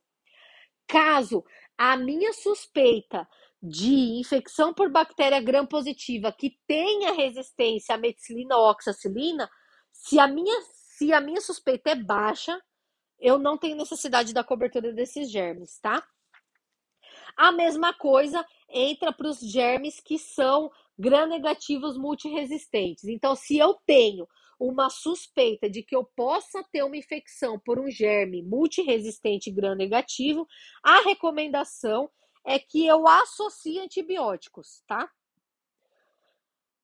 Caso 0.87 1.43
a 1.77 1.95
minha 1.95 2.33
suspeita 2.33 3.27
de 3.61 4.19
infecção 4.19 4.73
por 4.73 4.91
bactéria 4.91 5.41
gram-positiva 5.41 6.33
que 6.33 6.57
tenha 6.67 7.13
resistência 7.13 7.95
à 7.95 7.97
meticilina 7.97 8.57
ou 8.57 8.69
oxacilina, 8.69 9.49
se 9.91 10.19
a 10.19 10.27
minha, 10.27 10.61
se 10.97 11.13
a 11.13 11.21
minha 11.21 11.39
suspeita 11.39 11.91
é 11.91 11.95
baixa, 11.95 12.59
eu 13.19 13.37
não 13.37 13.57
tenho 13.57 13.77
necessidade 13.77 14.33
da 14.33 14.43
cobertura 14.43 14.91
desses 14.91 15.31
germes, 15.31 15.79
tá? 15.79 16.05
A 17.35 17.51
mesma 17.51 17.93
coisa 17.93 18.45
entra 18.69 19.11
para 19.11 19.27
os 19.27 19.39
germes 19.39 19.99
que 19.99 20.17
são 20.17 20.71
gram-negativos 20.97 21.97
multiresistentes. 21.97 23.05
Então, 23.05 23.35
se 23.35 23.57
eu 23.57 23.75
tenho 23.85 24.27
uma 24.59 24.89
suspeita 24.89 25.69
de 25.69 25.83
que 25.83 25.95
eu 25.95 26.03
possa 26.03 26.63
ter 26.71 26.83
uma 26.83 26.97
infecção 26.97 27.59
por 27.59 27.79
um 27.79 27.89
germe 27.89 28.41
multiresistente 28.41 29.51
gram-negativo, 29.51 30.47
a 30.81 31.01
recomendação 31.01 32.09
é 32.45 32.59
que 32.59 32.85
eu 32.85 33.07
associe 33.07 33.79
antibióticos, 33.79 34.83
tá? 34.87 35.09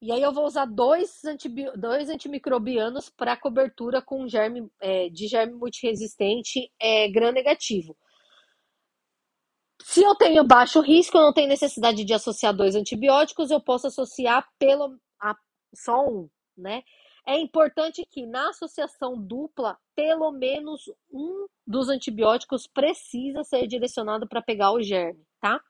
E 0.01 0.13
aí 0.13 0.21
eu 0.21 0.31
vou 0.31 0.45
usar 0.45 0.65
dois, 0.65 1.23
antibi... 1.25 1.69
dois 1.77 2.09
antimicrobianos 2.09 3.09
para 3.09 3.35
cobertura 3.35 4.01
com 4.01 4.27
germe 4.27 4.71
é, 4.79 5.09
de 5.09 5.27
germe 5.27 5.53
multiresistente 5.53 6.71
é, 6.79 7.09
gram-negativo. 7.09 7.97
Se 9.81 10.03
eu 10.03 10.13
tenho 10.15 10.43
baixo 10.43 10.81
risco, 10.81 11.17
eu 11.17 11.21
não 11.21 11.33
tenho 11.33 11.47
necessidade 11.47 12.03
de 12.03 12.13
associar 12.13 12.53
dois 12.53 12.75
antibióticos, 12.75 13.49
eu 13.49 13.61
posso 13.61 13.87
associar 13.87 14.47
pelo 14.57 14.99
a, 15.19 15.35
só 15.73 16.05
um, 16.05 16.29
né? 16.57 16.83
É 17.25 17.37
importante 17.37 18.05
que 18.05 18.25
na 18.25 18.49
associação 18.49 19.15
dupla, 19.15 19.77
pelo 19.95 20.31
menos 20.31 20.91
um 21.11 21.47
dos 21.65 21.87
antibióticos 21.89 22.67
precisa 22.67 23.43
ser 23.43 23.67
direcionado 23.67 24.27
para 24.27 24.41
pegar 24.41 24.71
o 24.71 24.81
germe, 24.81 25.23
tá? 25.39 25.61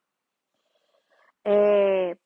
É... 1.46 2.18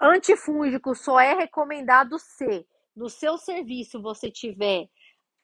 Antifúngico 0.00 0.94
só 0.94 1.18
é 1.18 1.34
recomendado 1.34 2.18
se 2.18 2.66
no 2.94 3.08
seu 3.08 3.36
serviço 3.36 4.00
você 4.00 4.30
tiver 4.30 4.88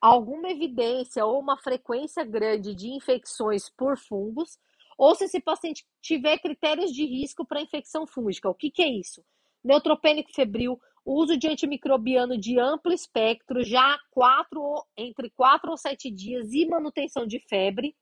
alguma 0.04 0.50
evidência 0.50 1.24
ou 1.24 1.40
uma 1.40 1.56
frequência 1.56 2.22
grande 2.24 2.74
de 2.74 2.90
infecções 2.90 3.70
por 3.70 3.96
fungos, 3.96 4.58
ou 4.98 5.14
se 5.14 5.24
esse 5.24 5.40
paciente 5.40 5.82
tiver 6.02 6.38
critérios 6.38 6.92
de 6.92 7.06
risco 7.06 7.42
para 7.46 7.62
infecção 7.62 8.06
fúngica. 8.06 8.50
O 8.50 8.54
que, 8.54 8.70
que 8.70 8.82
é 8.82 8.88
isso? 8.88 9.24
Neutropênico 9.64 10.30
febril, 10.34 10.78
uso 11.06 11.38
de 11.38 11.48
antimicrobiano 11.48 12.36
de 12.36 12.58
amplo 12.60 12.92
espectro, 12.92 13.64
já 13.64 13.98
quatro, 14.10 14.84
entre 14.94 15.30
4 15.30 15.70
ou 15.70 15.76
7 15.78 16.10
dias 16.10 16.52
e 16.52 16.66
manutenção 16.66 17.26
de 17.26 17.40
febre, 17.48 17.96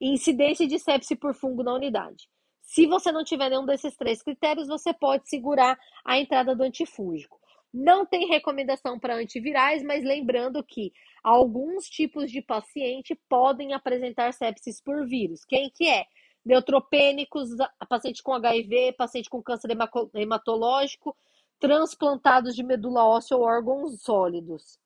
e 0.00 0.10
incidência 0.10 0.64
de 0.64 0.78
sepse 0.78 1.16
por 1.16 1.34
fungo 1.34 1.64
na 1.64 1.74
unidade. 1.74 2.28
Se 2.62 2.86
você 2.86 3.10
não 3.10 3.24
tiver 3.24 3.48
nenhum 3.48 3.66
desses 3.66 3.96
três 3.96 4.22
critérios, 4.22 4.68
você 4.68 4.94
pode 4.94 5.28
segurar 5.28 5.76
a 6.04 6.20
entrada 6.20 6.54
do 6.54 6.62
antifúngico. 6.62 7.40
Não 7.78 8.06
tem 8.06 8.26
recomendação 8.26 8.98
para 8.98 9.16
antivirais, 9.16 9.82
mas 9.82 10.02
lembrando 10.02 10.64
que 10.64 10.94
alguns 11.22 11.84
tipos 11.90 12.30
de 12.30 12.40
paciente 12.40 13.14
podem 13.28 13.74
apresentar 13.74 14.32
sepsis 14.32 14.80
por 14.80 15.06
vírus. 15.06 15.44
Quem 15.44 15.68
que 15.68 15.86
é? 15.86 16.06
Neutropênicos, 16.42 17.50
paciente 17.86 18.22
com 18.22 18.32
HIV, 18.32 18.94
paciente 18.94 19.28
com 19.28 19.42
câncer 19.42 19.76
hematológico, 20.14 21.14
transplantados 21.60 22.56
de 22.56 22.62
medula 22.62 23.04
óssea 23.04 23.36
ou 23.36 23.42
órgãos 23.42 24.00
sólidos. 24.00 24.78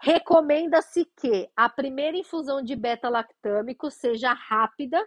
Recomenda-se 0.00 1.04
que 1.20 1.46
a 1.54 1.68
primeira 1.68 2.16
infusão 2.16 2.62
de 2.62 2.74
beta-lactâmico 2.74 3.90
seja 3.90 4.32
rápida, 4.32 5.06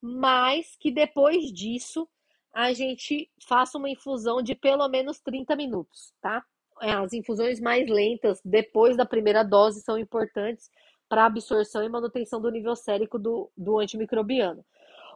mas 0.00 0.74
que 0.74 0.90
depois 0.90 1.52
disso 1.52 2.08
a 2.52 2.72
gente 2.72 3.30
faça 3.46 3.78
uma 3.78 3.88
infusão 3.88 4.42
de 4.42 4.54
pelo 4.54 4.86
menos 4.88 5.20
30 5.20 5.56
minutos, 5.56 6.12
tá? 6.20 6.44
É, 6.80 6.92
as 6.92 7.12
infusões 7.12 7.60
mais 7.60 7.88
lentas 7.88 8.40
depois 8.44 8.96
da 8.96 9.06
primeira 9.06 9.42
dose 9.42 9.82
são 9.82 9.98
importantes 9.98 10.70
para 11.08 11.26
absorção 11.26 11.82
e 11.82 11.88
manutenção 11.88 12.40
do 12.40 12.50
nível 12.50 12.74
sérico 12.74 13.18
do, 13.18 13.50
do 13.56 13.78
antimicrobiano. 13.78 14.64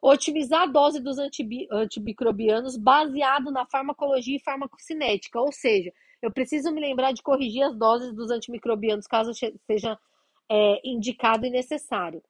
Otimizar 0.03 0.63
a 0.63 0.67
dose 0.67 1.01
dos 1.01 1.17
antimicrobianos 1.19 2.77
baseado 2.77 3.51
na 3.51 3.67
farmacologia 3.67 4.37
e 4.37 4.43
farmacocinética, 4.43 5.41
ou 5.41 5.51
seja, 5.51 5.93
eu 6.23 6.31
preciso 6.31 6.71
me 6.71 6.81
lembrar 6.81 7.13
de 7.13 7.23
corrigir 7.23 7.63
as 7.63 7.75
doses 7.77 8.15
dos 8.15 8.31
antimicrobianos 8.31 9.07
caso 9.07 9.33
seja 9.35 9.99
é, 10.51 10.81
indicado 10.85 11.47
e 11.47 11.51
necessário. 11.51 12.23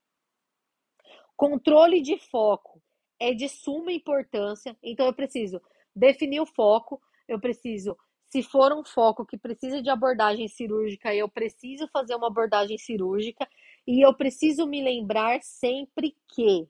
Controle 1.36 2.00
de 2.00 2.16
foco 2.16 2.80
é 3.18 3.32
de 3.32 3.49
suma 3.49 3.92
importância, 3.92 4.76
então 4.82 5.06
eu 5.06 5.12
preciso 5.12 5.61
definir 5.94 6.40
o 6.40 6.46
foco, 6.46 7.00
eu 7.26 7.40
preciso, 7.40 7.96
se 8.28 8.42
for 8.42 8.73
um 8.73 8.85
foco 8.85 9.25
que 9.25 9.38
precisa 9.38 9.82
de 9.82 9.88
abordagem 9.88 10.46
cirúrgica, 10.49 11.14
eu 11.14 11.28
preciso 11.28 11.88
fazer 11.88 12.14
uma 12.14 12.26
abordagem 12.26 12.76
cirúrgica 12.76 13.49
e 13.87 14.04
eu 14.04 14.14
preciso 14.14 14.66
me 14.66 14.82
lembrar 14.82 15.42
sempre 15.42 16.14
que 16.28 16.68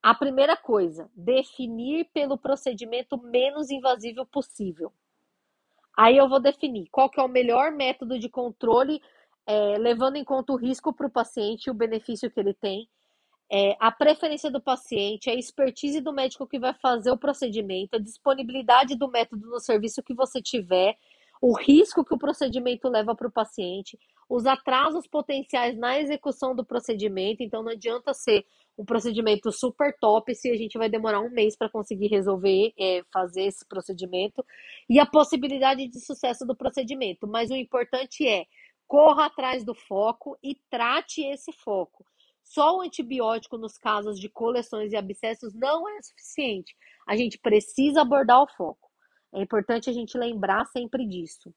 a 0.00 0.14
primeira 0.14 0.56
coisa, 0.56 1.10
definir 1.14 2.08
pelo 2.14 2.38
procedimento 2.38 3.18
menos 3.18 3.68
invasivo 3.68 4.24
possível. 4.24 4.92
Aí 5.96 6.16
eu 6.16 6.28
vou 6.28 6.38
definir 6.38 6.88
qual 6.92 7.10
que 7.10 7.18
é 7.18 7.22
o 7.22 7.28
melhor 7.28 7.72
método 7.72 8.16
de 8.16 8.28
controle, 8.28 9.02
é, 9.44 9.76
levando 9.76 10.14
em 10.14 10.24
conta 10.24 10.52
o 10.52 10.56
risco 10.56 10.92
para 10.92 11.08
o 11.08 11.10
paciente 11.10 11.66
e 11.66 11.70
o 11.70 11.74
benefício 11.74 12.30
que 12.30 12.38
ele 12.38 12.54
tem 12.54 12.88
é, 13.50 13.76
a 13.80 13.90
preferência 13.90 14.50
do 14.50 14.60
paciente, 14.60 15.30
a 15.30 15.34
expertise 15.34 16.00
do 16.00 16.12
médico 16.12 16.46
que 16.46 16.58
vai 16.58 16.74
fazer 16.74 17.10
o 17.10 17.18
procedimento, 17.18 17.96
a 17.96 17.98
disponibilidade 17.98 18.94
do 18.96 19.10
método 19.10 19.48
no 19.48 19.58
serviço 19.58 20.02
que 20.02 20.14
você 20.14 20.42
tiver, 20.42 20.96
o 21.40 21.56
risco 21.56 22.04
que 22.04 22.14
o 22.14 22.18
procedimento 22.18 22.88
leva 22.88 23.14
para 23.14 23.28
o 23.28 23.32
paciente, 23.32 23.98
os 24.28 24.44
atrasos 24.44 25.06
potenciais 25.06 25.78
na 25.78 25.98
execução 25.98 26.54
do 26.54 26.64
procedimento. 26.64 27.42
Então, 27.42 27.62
não 27.62 27.72
adianta 27.72 28.12
ser 28.12 28.44
um 28.76 28.84
procedimento 28.84 29.50
super 29.50 29.96
top 29.98 30.34
se 30.34 30.50
a 30.50 30.56
gente 30.56 30.76
vai 30.76 30.88
demorar 30.88 31.20
um 31.20 31.30
mês 31.30 31.56
para 31.56 31.70
conseguir 31.70 32.08
resolver, 32.08 32.72
é, 32.78 33.02
fazer 33.12 33.44
esse 33.44 33.66
procedimento, 33.66 34.44
e 34.90 35.00
a 35.00 35.06
possibilidade 35.06 35.88
de 35.88 36.00
sucesso 36.00 36.44
do 36.44 36.54
procedimento. 36.54 37.26
Mas 37.26 37.50
o 37.50 37.56
importante 37.56 38.26
é 38.26 38.44
corra 38.86 39.26
atrás 39.26 39.64
do 39.64 39.74
foco 39.74 40.36
e 40.42 40.54
trate 40.70 41.22
esse 41.22 41.52
foco. 41.52 42.04
Só 42.48 42.78
o 42.78 42.80
antibiótico 42.80 43.58
nos 43.58 43.76
casos 43.76 44.18
de 44.18 44.28
coleções 44.28 44.92
e 44.92 44.96
abscessos 44.96 45.54
não 45.54 45.86
é 45.86 46.00
suficiente. 46.00 46.74
A 47.06 47.14
gente 47.14 47.38
precisa 47.38 48.00
abordar 48.00 48.42
o 48.42 48.46
foco. 48.46 48.88
É 49.34 49.42
importante 49.42 49.90
a 49.90 49.92
gente 49.92 50.16
lembrar 50.16 50.64
sempre 50.64 51.06
disso. 51.06 51.54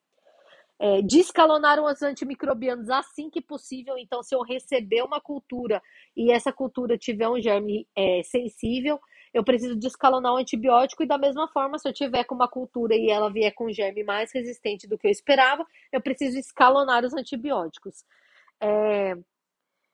É, 0.77 1.01
descalonar 1.01 1.79
os 1.79 2.01
antimicrobianos 2.01 2.89
assim 2.89 3.29
que 3.29 3.39
possível. 3.39 3.97
Então, 3.97 4.21
se 4.21 4.35
eu 4.35 4.41
receber 4.41 5.01
uma 5.01 5.21
cultura 5.21 5.81
e 6.17 6.29
essa 6.29 6.51
cultura 6.51 6.97
tiver 6.97 7.29
um 7.29 7.39
germe 7.39 7.87
é, 7.95 8.21
sensível, 8.23 8.99
eu 9.33 9.45
preciso 9.45 9.77
descalonar 9.77 10.33
o 10.33 10.37
antibiótico. 10.37 11.03
E 11.03 11.07
da 11.07 11.17
mesma 11.17 11.47
forma, 11.47 11.79
se 11.79 11.87
eu 11.87 11.93
tiver 11.93 12.25
com 12.25 12.35
uma 12.35 12.49
cultura 12.49 12.95
e 12.95 13.09
ela 13.09 13.31
vier 13.31 13.53
com 13.53 13.67
um 13.67 13.73
germe 13.73 14.03
mais 14.03 14.33
resistente 14.33 14.87
do 14.87 14.97
que 14.97 15.07
eu 15.07 15.11
esperava, 15.11 15.65
eu 15.89 16.01
preciso 16.01 16.37
escalonar 16.37 17.05
os 17.05 17.13
antibióticos. 17.13 18.03
É, 18.59 19.15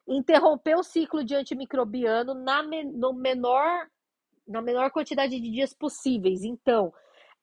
interromper 0.07 0.75
o 0.77 0.83
ciclo 0.83 1.23
de 1.23 1.35
antimicrobiano 1.35 2.33
na, 2.33 2.63
no 2.63 3.13
menor, 3.13 3.87
na 4.47 4.61
menor 4.61 4.91
quantidade 4.91 5.39
de 5.39 5.51
dias 5.51 5.73
possíveis. 5.73 6.43
Então, 6.43 6.93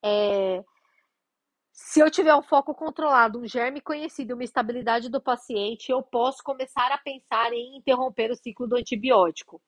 é, 0.02 0.64
se 1.73 2.00
eu 2.00 2.11
tiver 2.11 2.35
um 2.35 2.42
foco 2.42 2.75
controlado, 2.75 3.40
um 3.40 3.47
germe 3.47 3.80
conhecido, 3.80 4.35
uma 4.35 4.44
estabilidade 4.44 5.09
do 5.09 5.21
paciente, 5.21 5.90
eu 5.90 6.02
posso 6.02 6.42
começar 6.42 6.90
a 6.92 6.99
pensar 6.99 7.52
em 7.52 7.76
interromper 7.76 8.30
o 8.30 8.37
ciclo 8.37 8.66
do 8.66 8.76
antibiótico. 8.76 9.61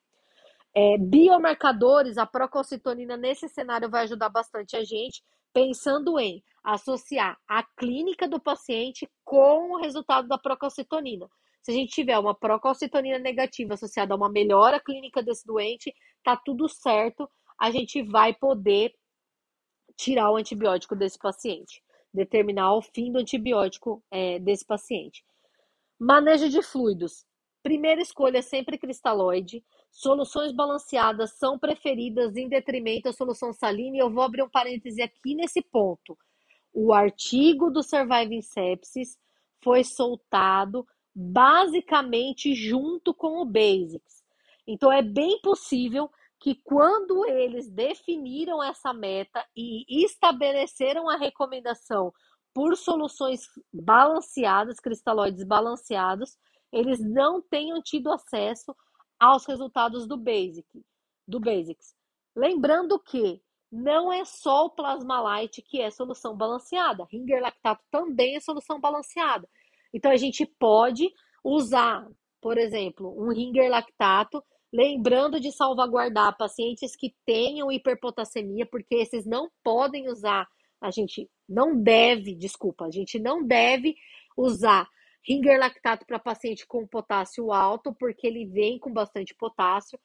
É, 0.74 0.98
biomarcadores, 0.98 2.16
a 2.16 2.26
procalcitonina 2.26 3.16
nesse 3.16 3.48
cenário 3.48 3.90
vai 3.90 4.04
ajudar 4.04 4.28
bastante 4.28 4.76
a 4.76 4.84
gente, 4.84 5.22
pensando 5.52 6.20
em 6.20 6.44
associar 6.62 7.36
a 7.48 7.62
clínica 7.62 8.28
do 8.28 8.38
paciente 8.38 9.10
com 9.24 9.72
o 9.72 9.80
resultado 9.80 10.28
da 10.28 10.38
procalcitonina. 10.38 11.28
Se 11.66 11.73
a 11.73 11.75
gente 11.75 11.92
tiver 11.92 12.16
uma 12.16 12.32
procalcitonina 12.32 13.18
negativa 13.18 13.75
associada 13.75 14.14
a 14.14 14.16
uma 14.16 14.30
melhora 14.30 14.78
clínica 14.78 15.20
desse 15.20 15.44
doente, 15.44 15.92
tá 16.23 16.37
tudo 16.37 16.68
certo, 16.68 17.28
a 17.61 17.73
gente 17.73 18.04
vai 18.04 18.32
poder 18.32 18.94
tirar 19.96 20.30
o 20.30 20.37
antibiótico 20.37 20.94
desse 20.94 21.18
paciente, 21.18 21.82
determinar 22.14 22.73
o 22.73 22.82
fim 22.82 23.11
do 23.11 23.18
antibiótico 23.18 24.00
é, 24.12 24.38
desse 24.38 24.64
paciente. 24.64 25.25
Manejo 25.99 26.49
de 26.49 26.62
fluidos. 26.62 27.26
Primeira 27.64 28.00
escolha 28.00 28.42
sempre 28.42 28.78
cristalóide. 28.78 29.64
Soluções 29.90 30.52
balanceadas 30.52 31.37
são 31.37 31.58
preferidas 31.58 32.37
em 32.37 32.49
detrimento 32.49 33.08
da 33.08 33.12
solução 33.12 33.52
salina, 33.52 33.96
e 33.96 33.99
eu 33.99 34.08
vou 34.08 34.23
abrir 34.23 34.44
um 34.44 34.49
parêntese 34.49 35.02
aqui 35.02 35.35
nesse 35.35 35.61
ponto. 35.62 36.16
O 36.73 36.92
artigo 36.92 37.70
do 37.70 37.82
Surviving 37.82 38.42
Sepsis 38.42 39.18
foi 39.64 39.82
soltado 39.82 40.87
basicamente 41.18 42.54
junto 42.54 43.14
com 43.14 43.40
o 43.40 43.44
Basics. 43.46 44.23
Então 44.66 44.92
é 44.92 45.00
bem 45.00 45.40
possível 45.40 46.11
que 46.38 46.56
quando 46.56 47.25
eles 47.25 47.70
definiram 47.70 48.62
essa 48.62 48.92
meta 48.92 49.42
e 49.56 50.04
estabeleceram 50.04 51.08
a 51.08 51.16
recomendação 51.16 52.12
por 52.52 52.76
soluções 52.76 53.46
balanceadas, 53.73 54.78
cristalóides 54.78 55.42
balanceados, 55.44 56.37
eles 56.70 57.00
não 57.00 57.40
tenham 57.40 57.80
tido 57.80 58.12
acesso 58.12 58.76
aos 59.18 59.46
resultados 59.46 60.06
do 60.06 60.18
Basic, 60.18 60.66
do 61.26 61.40
Basics. 61.40 61.94
Lembrando 62.35 62.99
que 62.99 63.42
não 63.73 64.12
é 64.12 64.25
só 64.26 64.66
o 64.66 64.70
Plasma 64.70 65.20
Light 65.20 65.62
que 65.62 65.80
é 65.80 65.90
solução 65.90 66.37
balanceada. 66.37 67.06
Ringer 67.11 67.40
lactato 67.40 67.82
também 67.90 68.37
é 68.37 68.40
solução 68.40 68.78
balanceada. 68.78 69.49
Então 69.92 70.10
a 70.10 70.16
gente 70.16 70.46
pode 70.58 71.08
usar, 71.44 72.06
por 72.40 72.58
exemplo, 72.58 73.14
um 73.18 73.32
Ringer 73.32 73.70
lactato, 73.70 74.42
lembrando 74.72 75.40
de 75.40 75.52
salvaguardar 75.52 76.36
pacientes 76.36 76.96
que 76.96 77.14
tenham 77.24 77.70
hiperpotassemia, 77.70 78.66
porque 78.66 78.96
esses 78.96 79.24
não 79.24 79.48
podem 79.62 80.08
usar, 80.08 80.46
a 80.80 80.90
gente 80.90 81.30
não 81.48 81.80
deve, 81.80 82.34
desculpa, 82.34 82.86
a 82.86 82.90
gente 82.90 83.18
não 83.18 83.46
deve 83.46 83.94
usar 84.36 84.88
Ringer 85.26 85.58
lactato 85.58 86.06
para 86.06 86.18
paciente 86.18 86.66
com 86.66 86.86
potássio 86.86 87.52
alto, 87.52 87.94
porque 87.98 88.26
ele 88.26 88.46
vem 88.46 88.78
com 88.78 88.92
bastante 88.92 89.34
potássio. 89.34 89.98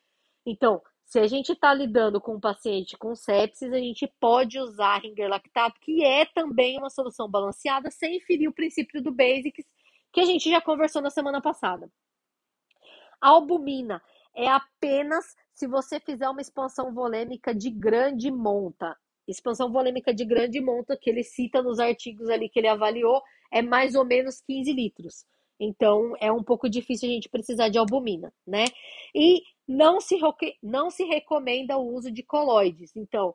Então, 0.45 0.81
se 1.12 1.20
a 1.20 1.27
gente 1.27 1.51
está 1.51 1.74
lidando 1.74 2.22
com 2.22 2.36
um 2.36 2.39
paciente 2.39 2.98
com 2.98 3.13
sepsis, 3.13 3.74
a 3.74 3.77
gente 3.77 4.08
pode 4.18 4.58
usar 4.58 5.00
Ringer 5.00 5.27
lactato, 5.27 5.77
que 5.82 6.06
é 6.06 6.24
também 6.24 6.77
uma 6.77 6.89
solução 6.89 7.30
balanceada, 7.30 7.91
sem 7.91 8.18
ferir 8.22 8.48
o 8.48 8.53
princípio 8.53 9.03
do 9.03 9.12
Basics, 9.12 9.65
que 10.13 10.22
a 10.22 10.25
gente 10.25 10.50
já 10.50 10.62
conversou 10.62 11.01
na 11.01 11.10
semana 11.10 11.41
passada. 11.41 11.91
A 13.20 13.27
albumina 13.27 14.01
é 14.34 14.48
apenas 14.48 15.36
se 15.53 15.68
você 15.68 16.00
fizer 16.00 16.30
uma 16.30 16.39
expansão 16.39 16.94
volêmica 16.94 17.53
de 17.53 17.70
grande 17.70 18.32
monta. 18.32 18.96
Expansão 19.27 19.70
volêmica 19.70 20.13
de 20.13 20.24
grande 20.24 20.62
monta, 20.62 20.96
que 20.96 21.10
ele 21.10 21.25
cita 21.25 21.62
nos 21.62 21.77
artigos 21.77 22.30
ali 22.30 22.48
que 22.48 22.58
ele 22.58 22.70
avaliou, 22.70 23.22
é 23.51 23.62
mais 23.62 23.96
ou 23.96 24.06
menos 24.06 24.39
15 24.48 24.72
litros. 24.72 25.25
Então, 25.59 26.16
é 26.22 26.31
um 26.31 26.42
pouco 26.42 26.70
difícil 26.70 27.09
a 27.09 27.12
gente 27.12 27.27
precisar 27.29 27.68
de 27.68 27.77
albumina, 27.77 28.33
né? 28.48 28.64
E 29.14 29.44
não 29.72 30.01
se, 30.01 30.20
não 30.62 30.90
se 30.90 31.03
recomenda 31.05 31.77
o 31.77 31.96
uso 31.96 32.12
de 32.12 32.24
coloides. 32.24 32.92
Então, 32.96 33.34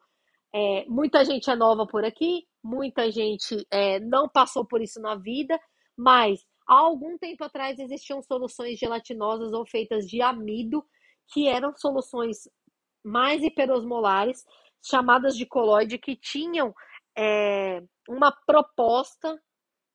é, 0.54 0.84
muita 0.86 1.24
gente 1.24 1.50
é 1.50 1.56
nova 1.56 1.86
por 1.86 2.04
aqui, 2.04 2.46
muita 2.62 3.10
gente 3.10 3.66
é, 3.70 3.98
não 4.00 4.28
passou 4.28 4.64
por 4.64 4.82
isso 4.82 5.00
na 5.00 5.14
vida, 5.14 5.58
mas 5.96 6.44
há 6.68 6.74
algum 6.74 7.16
tempo 7.16 7.42
atrás 7.42 7.78
existiam 7.78 8.20
soluções 8.22 8.78
gelatinosas 8.78 9.52
ou 9.52 9.66
feitas 9.66 10.06
de 10.06 10.20
amido, 10.20 10.84
que 11.32 11.48
eram 11.48 11.74
soluções 11.74 12.48
mais 13.02 13.42
hiperosmolares, 13.42 14.44
chamadas 14.84 15.36
de 15.36 15.46
coloide, 15.46 15.98
que 15.98 16.14
tinham 16.16 16.74
é, 17.16 17.82
uma 18.08 18.30
proposta 18.46 19.40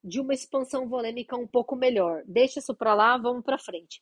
de 0.03 0.19
uma 0.19 0.33
expansão 0.33 0.89
volêmica 0.89 1.37
um 1.37 1.47
pouco 1.47 1.75
melhor. 1.75 2.23
Deixa 2.25 2.59
isso 2.59 2.75
para 2.75 2.95
lá, 2.95 3.17
vamos 3.17 3.43
para 3.43 3.59
frente. 3.59 4.01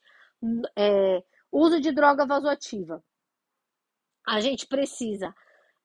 É, 0.78 1.21
uso 1.51 1.79
de 1.79 1.91
droga 1.91 2.25
vasoativa. 2.25 3.03
A 4.25 4.39
gente 4.39 4.67
precisa 4.67 5.33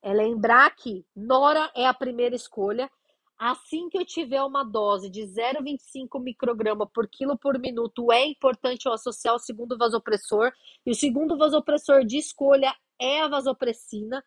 é, 0.03 0.13
lembrar 0.13 0.75
que 0.77 1.05
Nora 1.17 1.71
é 1.75 1.87
a 1.87 1.95
primeira 1.95 2.37
escolha. 2.37 2.91
Assim 3.39 3.89
que 3.89 3.99
eu 3.99 4.05
tiver 4.05 4.43
uma 4.43 4.63
dose 4.63 5.11
de 5.11 5.23
0,25 5.23 6.23
micrograma 6.23 6.87
por 6.87 7.09
quilo 7.09 7.37
por 7.37 7.59
minuto, 7.59 8.13
é 8.13 8.25
importante 8.27 8.87
eu 8.87 8.93
associar 8.93 9.35
o 9.35 9.41
segundo 9.41 9.77
vasopressor. 9.77 10.53
E 10.87 10.91
o 10.91 10.95
segundo 10.95 11.37
vasopressor 11.37 12.05
de 12.05 12.19
escolha 12.19 12.75
é 13.01 13.23
a 13.23 13.29
vasopressina. 13.29 14.23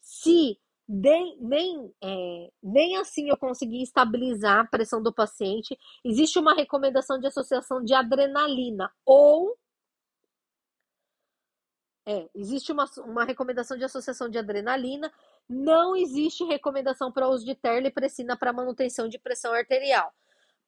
Se 0.00 0.58
nem, 0.92 1.36
nem, 1.40 1.94
é, 2.02 2.50
nem 2.60 2.96
assim 2.96 3.28
eu 3.28 3.36
consegui 3.36 3.82
estabilizar 3.82 4.58
a 4.58 4.66
pressão 4.66 5.00
do 5.00 5.12
paciente. 5.12 5.78
Existe 6.04 6.38
uma 6.38 6.52
recomendação 6.52 7.18
de 7.20 7.28
associação 7.28 7.84
de 7.84 7.94
adrenalina 7.94 8.90
ou. 9.06 9.56
É, 12.10 12.28
existe 12.34 12.72
uma, 12.72 12.90
uma 13.04 13.24
recomendação 13.24 13.78
de 13.78 13.84
associação 13.84 14.28
de 14.28 14.36
adrenalina, 14.36 15.12
não 15.48 15.94
existe 15.94 16.42
recomendação 16.42 17.12
para 17.12 17.28
uso 17.28 17.44
de 17.44 17.54
terlipressina 17.54 18.36
para 18.36 18.52
manutenção 18.52 19.08
de 19.08 19.16
pressão 19.16 19.52
arterial. 19.52 20.12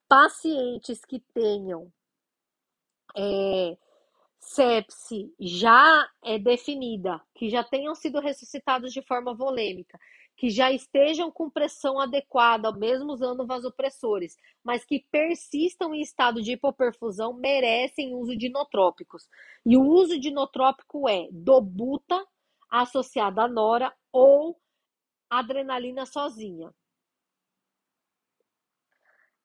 Pacientes 0.07 1.03
que 1.03 1.19
tenham 1.33 1.91
é, 3.17 3.75
sepse 4.39 5.35
já 5.37 6.09
é 6.23 6.39
definida, 6.39 7.19
que 7.35 7.49
já 7.49 7.61
tenham 7.61 7.93
sido 7.93 8.21
ressuscitados 8.21 8.93
de 8.93 9.01
forma 9.01 9.33
volêmica, 9.33 9.99
que 10.35 10.49
já 10.49 10.71
estejam 10.71 11.31
com 11.31 11.49
pressão 11.49 11.99
adequada, 11.99 12.71
mesmo 12.71 13.13
usando 13.13 13.45
vasopressores, 13.45 14.35
mas 14.63 14.83
que 14.83 15.05
persistam 15.11 15.93
em 15.93 16.01
estado 16.01 16.41
de 16.41 16.53
hipoperfusão, 16.53 17.33
merecem 17.33 18.15
uso 18.15 18.35
de 18.35 18.47
inotrópicos. 18.47 19.29
E 19.65 19.77
o 19.77 19.83
uso 19.83 20.19
de 20.19 20.29
inotrópico 20.29 21.07
é 21.07 21.27
dobuta 21.31 22.25
associada 22.69 23.43
a 23.43 23.47
nora 23.47 23.93
ou 24.11 24.59
adrenalina 25.29 26.05
sozinha. 26.05 26.73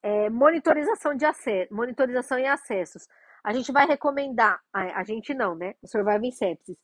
É, 0.01 0.29
monitorização 0.29 1.13
de 1.13 1.25
acesso, 1.25 1.73
monitorização 1.73 2.39
e 2.39 2.45
acessos. 2.45 3.07
A 3.43 3.53
gente 3.53 3.71
vai 3.71 3.85
recomendar, 3.85 4.61
a, 4.73 4.99
a 4.99 5.03
gente 5.03 5.33
não, 5.33 5.55
né? 5.55 5.75
O 5.81 5.87
Surviving 5.87 6.31
Sepsis. 6.31 6.77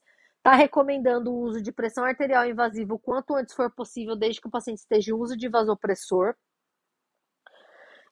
Está 0.46 0.54
recomendando 0.54 1.32
o 1.32 1.40
uso 1.40 1.60
de 1.60 1.72
pressão 1.72 2.04
arterial 2.04 2.48
invasiva 2.48 2.94
o 2.94 2.98
quanto 3.00 3.34
antes 3.34 3.52
for 3.52 3.68
possível, 3.68 4.14
desde 4.14 4.40
que 4.40 4.46
o 4.46 4.50
paciente 4.50 4.78
esteja 4.78 5.10
em 5.10 5.14
uso 5.14 5.36
de 5.36 5.48
vasopressor. 5.48 6.36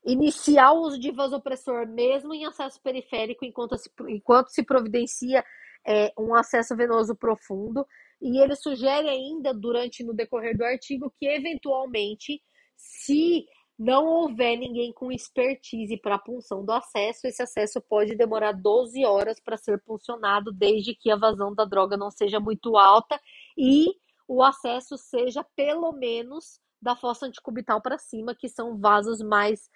Iniciar 0.05 0.73
o 0.73 0.81
uso 0.81 0.99
de 0.99 1.13
vasopressor 1.13 1.87
mesmo 1.87 2.35
em 2.35 2.45
acesso 2.45 2.83
periférico, 2.83 3.45
enquanto 3.45 3.79
se, 3.79 3.89
enquanto 4.09 4.49
se 4.49 4.65
providencia 4.65 5.45
é, 5.87 6.13
um 6.19 6.35
acesso 6.35 6.75
venoso 6.75 7.15
profundo. 7.15 7.87
E 8.21 8.43
ele 8.43 8.57
sugere 8.57 9.09
ainda, 9.09 9.55
durante 9.55 10.03
no 10.03 10.13
decorrer 10.13 10.59
do 10.59 10.65
artigo, 10.65 11.15
que 11.17 11.29
eventualmente, 11.29 12.43
se 12.77 13.47
não 13.79 14.07
houver 14.07 14.57
ninguém 14.57 14.93
com 14.93 15.11
expertise 15.11 15.97
para 15.97 16.15
a 16.15 16.19
punção 16.19 16.65
do 16.65 16.73
acesso, 16.73 17.27
esse 17.27 17.43
acesso 17.43 17.81
pode 17.81 18.15
demorar 18.15 18.53
12 18.53 19.05
horas 19.05 19.41
para 19.41 19.57
ser 19.57 19.81
puncionado, 19.83 20.53
desde 20.53 20.95
que 20.95 21.11
a 21.11 21.17
vazão 21.17 21.55
da 21.55 21.65
droga 21.65 21.97
não 21.97 22.11
seja 22.11 22.39
muito 22.39 22.77
alta 22.77 23.21
e 23.57 23.87
o 24.29 24.43
acesso 24.43 24.97
seja 24.97 25.45
pelo 25.57 25.93
menos 25.93 26.61
da 26.81 26.95
fossa 26.95 27.27
anticubital 27.27 27.81
para 27.81 27.99
cima, 27.99 28.35
que 28.35 28.49
são 28.49 28.79
vasos 28.79 29.21
mais 29.21 29.69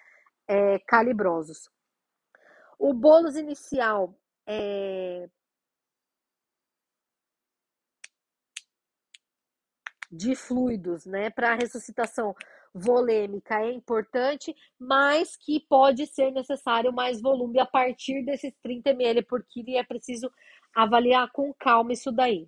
é, 0.47 0.79
calibrosos. 0.79 1.69
O 2.77 2.93
bônus 2.93 3.35
inicial 3.35 4.15
é, 4.47 5.29
de 10.11 10.35
fluidos, 10.35 11.05
né, 11.05 11.29
para 11.29 11.55
ressuscitação 11.55 12.35
volêmica 12.73 13.61
é 13.61 13.71
importante, 13.71 14.55
mas 14.77 15.35
que 15.35 15.59
pode 15.67 16.05
ser 16.07 16.31
necessário 16.31 16.93
mais 16.93 17.21
volume 17.21 17.59
a 17.59 17.65
partir 17.65 18.23
desses 18.23 18.53
30 18.61 18.91
ml 18.91 19.23
por 19.23 19.43
quilo 19.43 19.69
e 19.69 19.77
é 19.77 19.83
preciso 19.83 20.31
avaliar 20.75 21.29
com 21.31 21.53
calma 21.53 21.93
isso 21.93 22.11
daí. 22.11 22.47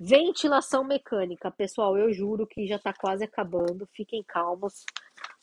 Ventilação 0.00 0.82
mecânica, 0.84 1.50
pessoal, 1.50 1.96
eu 1.96 2.12
juro 2.12 2.46
que 2.46 2.66
já 2.66 2.76
está 2.76 2.92
quase 2.92 3.24
acabando, 3.24 3.88
fiquem 3.92 4.22
calmos, 4.22 4.84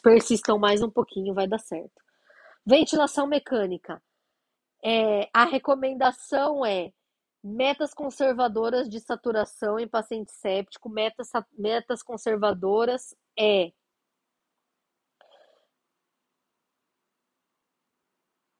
persistam 0.02 0.58
mais 0.58 0.82
um 0.82 0.90
pouquinho, 0.90 1.34
vai 1.34 1.48
dar 1.48 1.60
certo. 1.60 2.02
Ventilação 2.66 3.28
mecânica, 3.28 4.02
é, 4.84 5.30
a 5.34 5.46
recomendação 5.46 6.66
é 6.66 6.92
metas 7.44 7.94
conservadoras 7.94 8.90
de 8.90 9.00
saturação 9.00 9.80
em 9.80 9.88
paciente 9.88 10.32
séptico, 10.32 10.90
metas, 10.90 11.30
metas 11.58 12.04
conservadoras 12.04 13.16
é 13.38 13.72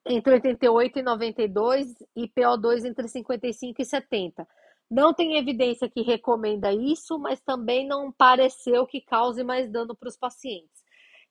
entre 0.08 0.34
88 0.34 1.00
e 1.00 1.02
92 1.02 1.96
e 2.16 2.28
PO2 2.28 2.86
entre 2.86 3.08
55 3.08 3.82
e 3.82 3.86
70. 3.86 4.48
Não 4.90 5.14
tem 5.14 5.38
evidência 5.38 5.90
que 5.90 6.02
recomenda 6.02 6.72
isso, 6.72 7.20
mas 7.20 7.42
também 7.42 7.86
não 7.86 8.12
pareceu 8.12 8.86
que 8.86 9.02
cause 9.02 9.44
mais 9.44 9.70
dano 9.70 9.96
para 9.96 10.08
os 10.08 10.18
pacientes. 10.18 10.82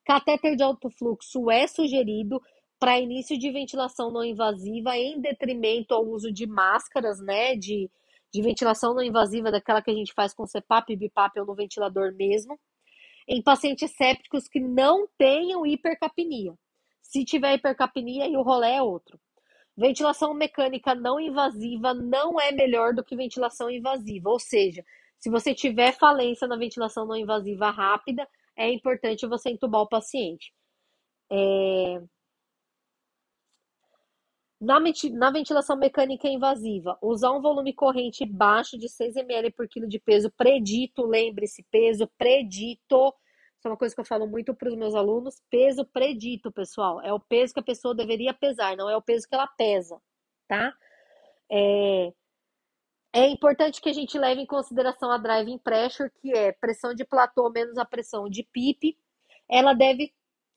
Catéter 0.05 0.55
de 0.55 0.63
alto 0.63 0.91
fluxo 0.91 1.51
é 1.51 1.67
sugerido 1.67 2.41
para 2.79 3.01
início 3.01 3.39
de 3.39 3.51
ventilação 3.51 4.11
não 4.11 4.23
invasiva 4.23 4.97
em 4.97 5.21
detrimento 5.21 5.95
ao 5.95 6.05
uso 6.05 6.31
de 6.31 6.47
máscaras, 6.47 7.19
né, 7.21 7.57
de, 7.57 7.91
de 8.33 8.43
ventilação 8.43 8.95
não 8.95 9.03
invasiva, 9.03 9.51
daquela 9.51 9.81
que 9.81 9.91
a 9.91 9.95
gente 9.95 10.13
faz 10.13 10.35
com 10.35 10.47
CPAP, 10.47 10.95
BIPAP 10.95 11.41
ou 11.41 11.47
no 11.47 11.55
ventilador 11.55 12.15
mesmo, 12.15 12.61
em 13.27 13.43
pacientes 13.43 13.91
sépticos 13.97 14.47
que 14.47 14.61
não 14.61 15.09
tenham 15.19 15.67
hipercapnia. 15.67 16.55
Se 17.09 17.25
tiver 17.25 17.55
hipercapnia, 17.55 18.25
aí 18.25 18.37
o 18.37 18.43
rolê 18.43 18.73
é 18.73 18.83
outro. 18.83 19.19
Ventilação 19.77 20.35
mecânica 20.35 20.95
não 20.95 21.21
invasiva 21.21 21.95
não 21.95 22.41
é 22.41 22.51
melhor 22.51 22.93
do 22.95 23.05
que 23.05 23.15
ventilação 23.15 23.71
invasiva, 23.71 24.29
ou 24.31 24.41
seja, 24.41 24.85
se 25.19 25.31
você 25.31 25.55
tiver 25.55 25.93
falência 25.93 26.49
na 26.49 26.57
ventilação 26.57 27.07
não 27.07 27.17
invasiva 27.17 27.71
rápida, 27.71 28.29
é 28.57 28.71
importante 28.73 29.27
você 29.27 29.51
entubar 29.51 29.83
o 29.83 29.89
paciente. 29.89 30.53
É... 31.31 32.03
Na, 34.61 34.81
na, 34.81 35.31
ventilação 35.31 35.77
mecânica 35.77 36.27
invasiva, 36.27 36.99
usar 37.01 37.31
um 37.33 37.43
volume 37.43 37.73
corrente 37.75 38.25
baixo 38.27 38.77
de 38.79 38.89
6 38.89 39.17
ml 39.17 39.53
por 39.53 39.69
quilo 39.69 39.87
de 39.87 40.01
peso 40.01 40.31
predito, 40.31 41.07
lembre-se, 41.07 41.63
peso 41.71 42.11
predito 42.19 43.15
é 43.65 43.69
uma 43.69 43.77
coisa 43.77 43.95
que 43.95 44.01
eu 44.01 44.05
falo 44.05 44.27
muito 44.27 44.55
para 44.55 44.69
os 44.69 44.77
meus 44.77 44.95
alunos. 44.95 45.43
Peso 45.51 45.85
predito, 45.85 46.53
pessoal. 46.53 47.01
É 47.03 47.13
o 47.13 47.21
peso 47.21 47.55
que 47.55 47.61
a 47.61 47.65
pessoa 47.65 47.95
deveria 47.95 48.35
pesar, 48.35 48.77
não 48.77 48.89
é 48.89 48.97
o 48.97 49.03
peso 49.03 49.29
que 49.29 49.35
ela 49.35 49.47
pesa, 49.47 50.01
tá? 50.49 50.75
É, 51.51 52.13
é 53.13 53.29
importante 53.29 53.81
que 53.81 53.89
a 53.89 53.93
gente 53.93 54.19
leve 54.19 54.43
em 54.43 54.47
consideração 54.47 55.11
a 55.11 55.19
driving 55.19 55.59
pressure, 55.59 56.11
que 56.21 56.37
é 56.37 56.53
pressão 56.53 56.95
de 56.95 57.05
platô 57.05 57.51
menos 57.51 57.79
a 57.79 57.85
pressão 57.85 58.29
de 58.29 58.43
PIP. 58.43 58.99
Ela 59.49 59.73
deve 59.73 60.13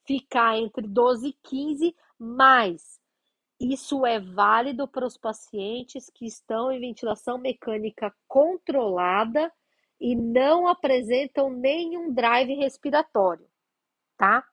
ficar 0.05 0.57
entre 0.57 0.87
12 0.87 1.29
e 1.29 1.33
15, 1.43 1.95
mas 2.17 2.99
isso 3.59 4.05
é 4.05 4.19
válido 4.19 4.87
para 4.87 5.05
os 5.05 5.17
pacientes 5.17 6.09
que 6.09 6.25
estão 6.25 6.71
em 6.71 6.79
ventilação 6.79 7.37
mecânica 7.37 8.13
controlada 8.27 9.51
e 9.99 10.15
não 10.15 10.67
apresentam 10.67 11.49
nenhum 11.49 12.13
drive 12.13 12.53
respiratório, 12.55 13.47
tá? 14.17 14.45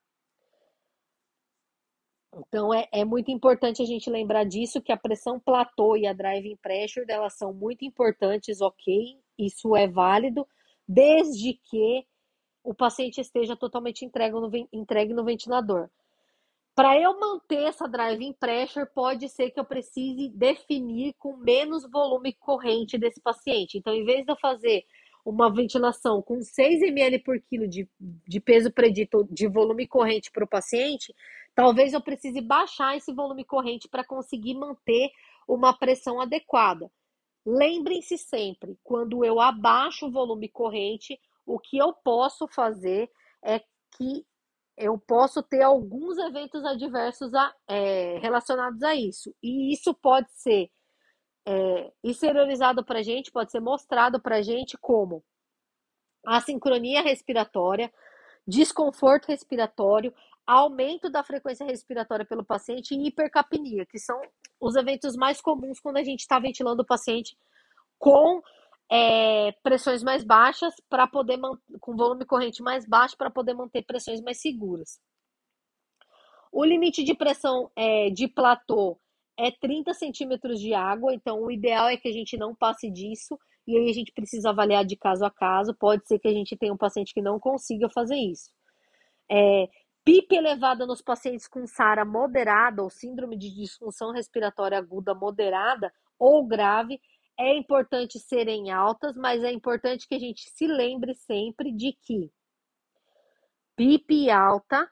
Então 2.37 2.75
é, 2.75 2.87
é 2.93 3.05
muito 3.05 3.31
importante 3.31 3.83
a 3.83 3.87
gente 3.87 4.11
lembrar 4.11 4.45
disso, 4.45 4.83
que 4.83 4.93
a 4.93 4.97
pressão 4.97 5.41
platô 5.41 5.97
e 5.97 6.07
a 6.07 6.13
driving 6.13 6.57
pressure 6.57 7.07
elas 7.09 7.35
são 7.35 7.53
muito 7.53 7.85
importantes, 7.85 8.61
ok? 8.61 9.19
Isso 9.39 9.75
é 9.75 9.87
válido, 9.87 10.47
desde 10.87 11.55
que 11.55 12.07
o 12.63 12.75
paciente 12.75 13.21
esteja 13.21 13.57
totalmente 13.57 14.05
entregue 14.05 14.35
no, 14.35 14.51
entregue 14.73 15.15
no 15.15 15.25
ventilador. 15.25 15.89
Para 16.75 17.01
eu 17.01 17.19
manter 17.19 17.63
essa 17.63 17.89
driving 17.89 18.35
pressure, 18.35 18.87
pode 18.93 19.31
ser 19.31 19.51
que 19.51 19.59
eu 19.59 19.65
precise 19.65 20.29
definir 20.29 21.15
com 21.15 21.35
menos 21.37 21.91
volume 21.91 22.35
corrente 22.35 22.99
desse 22.99 23.19
paciente. 23.19 23.79
Então, 23.79 23.95
em 23.95 24.05
vez 24.05 24.27
de 24.27 24.33
eu 24.33 24.37
fazer 24.37 24.85
uma 25.27 25.53
ventilação 25.53 26.23
com 26.23 26.41
6 26.41 26.83
ml 26.83 27.19
por 27.19 27.41
quilo 27.41 27.67
de, 27.67 27.89
de 27.99 28.41
peso 28.41 28.71
predito 28.71 29.27
de 29.29 29.49
volume 29.49 29.85
corrente 29.85 30.31
para 30.31 30.45
o 30.45 30.49
paciente, 30.49 31.13
talvez 31.53 31.93
eu 31.93 32.01
precise 32.01 32.41
baixar 32.41 32.97
esse 32.97 33.13
volume 33.13 33.45
corrente 33.45 33.89
para 33.89 34.05
conseguir 34.05 34.55
manter 34.55 35.11
uma 35.49 35.77
pressão 35.77 36.21
adequada. 36.21 36.89
Lembrem-se 37.45 38.17
sempre, 38.17 38.79
quando 38.85 39.25
eu 39.25 39.41
abaixo 39.41 40.07
o 40.07 40.13
volume 40.13 40.49
corrente, 40.49 41.21
o 41.45 41.59
que 41.59 41.77
eu 41.77 41.93
posso 41.93 42.47
fazer 42.47 43.11
é 43.43 43.59
que 43.97 44.25
eu 44.77 44.97
posso 44.97 45.43
ter 45.43 45.63
alguns 45.63 46.19
eventos 46.19 46.65
adversos 46.65 47.35
a, 47.35 47.53
é, 47.67 48.19
relacionados 48.19 48.81
a 48.83 48.95
isso. 48.95 49.35
E 49.43 49.73
isso 49.73 49.93
pode 49.93 50.31
ser 50.33 50.71
é, 51.47 51.93
exteriorizado 52.03 52.85
para 52.85 52.99
a 52.99 53.03
gente, 53.03 53.31
pode 53.31 53.53
ser 53.53 53.61
mostrado 53.61 54.21
para 54.21 54.37
a 54.37 54.43
gente 54.43 54.77
como 54.77 55.25
assincronia 56.27 57.03
respiratória, 57.03 57.93
desconforto 58.47 59.29
respiratório, 59.29 60.13
aumento 60.45 61.09
da 61.09 61.23
frequência 61.23 61.65
respiratória 61.65 62.25
pelo 62.25 62.45
paciente 62.45 62.95
e 62.95 63.07
hipercapnia, 63.07 63.87
que 63.87 63.99
são 63.99 64.21
os 64.61 64.75
eventos 64.75 65.17
mais 65.17 65.41
comuns 65.41 65.81
quando 65.81 65.99
a 65.99 66.05
gente 66.05 66.21
está 66.21 66.39
ventilando 66.39 66.83
o 66.83 66.87
paciente 66.87 67.37
com 67.99 68.43
é, 68.91 69.53
pressões 69.63 70.03
mais 70.03 70.25
baixas 70.25 70.75
para 70.89 71.07
poder 71.07 71.39
com 71.81 71.97
volume 71.97 72.25
corrente 72.25 72.63
mais 72.63 72.87
baixo 72.87 73.17
para 73.17 73.31
poder 73.31 73.55
manter 73.55 73.85
pressões 73.85 74.21
mais 74.21 74.41
seguras. 74.41 75.01
O 76.53 76.65
limite 76.65 77.03
de 77.03 77.15
pressão 77.15 77.71
é, 77.75 78.11
de 78.11 78.29
platô 78.29 78.99
é 79.39 79.51
30 79.51 79.93
centímetros 79.95 80.61
de 80.61 80.73
água, 80.73 81.15
então 81.15 81.43
o 81.43 81.51
ideal 81.51 81.89
é 81.89 81.97
que 81.97 82.09
a 82.09 82.13
gente 82.13 82.37
não 82.37 82.55
passe 82.55 82.91
disso, 82.91 83.39
e 83.67 83.77
aí 83.77 83.91
a 83.91 83.93
gente 83.93 84.13
precisa 84.13 84.51
avaliar 84.51 84.85
de 84.85 84.97
caso 84.97 85.25
a 85.25 85.31
caso. 85.31 85.75
Pode 85.75 86.07
ser 86.07 86.19
que 86.19 86.29
a 86.29 86.33
gente 86.33 86.57
tenha 86.57 86.73
um 86.73 86.77
paciente 86.77 87.13
que 87.13 87.21
não 87.21 87.39
consiga 87.39 87.89
fazer 87.91 88.17
isso. 88.17 88.51
É, 89.31 89.69
PIP 90.05 90.37
elevada 90.37 90.87
nos 90.87 91.03
pacientes 91.03 91.49
com 91.49 91.67
SARA 91.67 92.05
moderada 92.05 92.83
ou 92.83 92.89
síndrome 92.89 93.37
de 93.37 93.53
disfunção 93.53 94.13
respiratória 94.13 94.79
aguda 94.79 95.15
moderada 95.15 95.93
ou 96.17 96.47
grave 96.47 97.01
é 97.39 97.55
importante 97.57 98.19
serem 98.19 98.71
altas, 98.71 99.17
mas 99.17 99.43
é 99.43 99.53
importante 99.53 100.09
que 100.09 100.15
a 100.15 100.19
gente 100.19 100.49
se 100.49 100.67
lembre 100.67 101.13
sempre 101.15 101.73
de 101.73 101.93
que 101.93 102.31
PIP 103.75 104.31
alta 104.31 104.89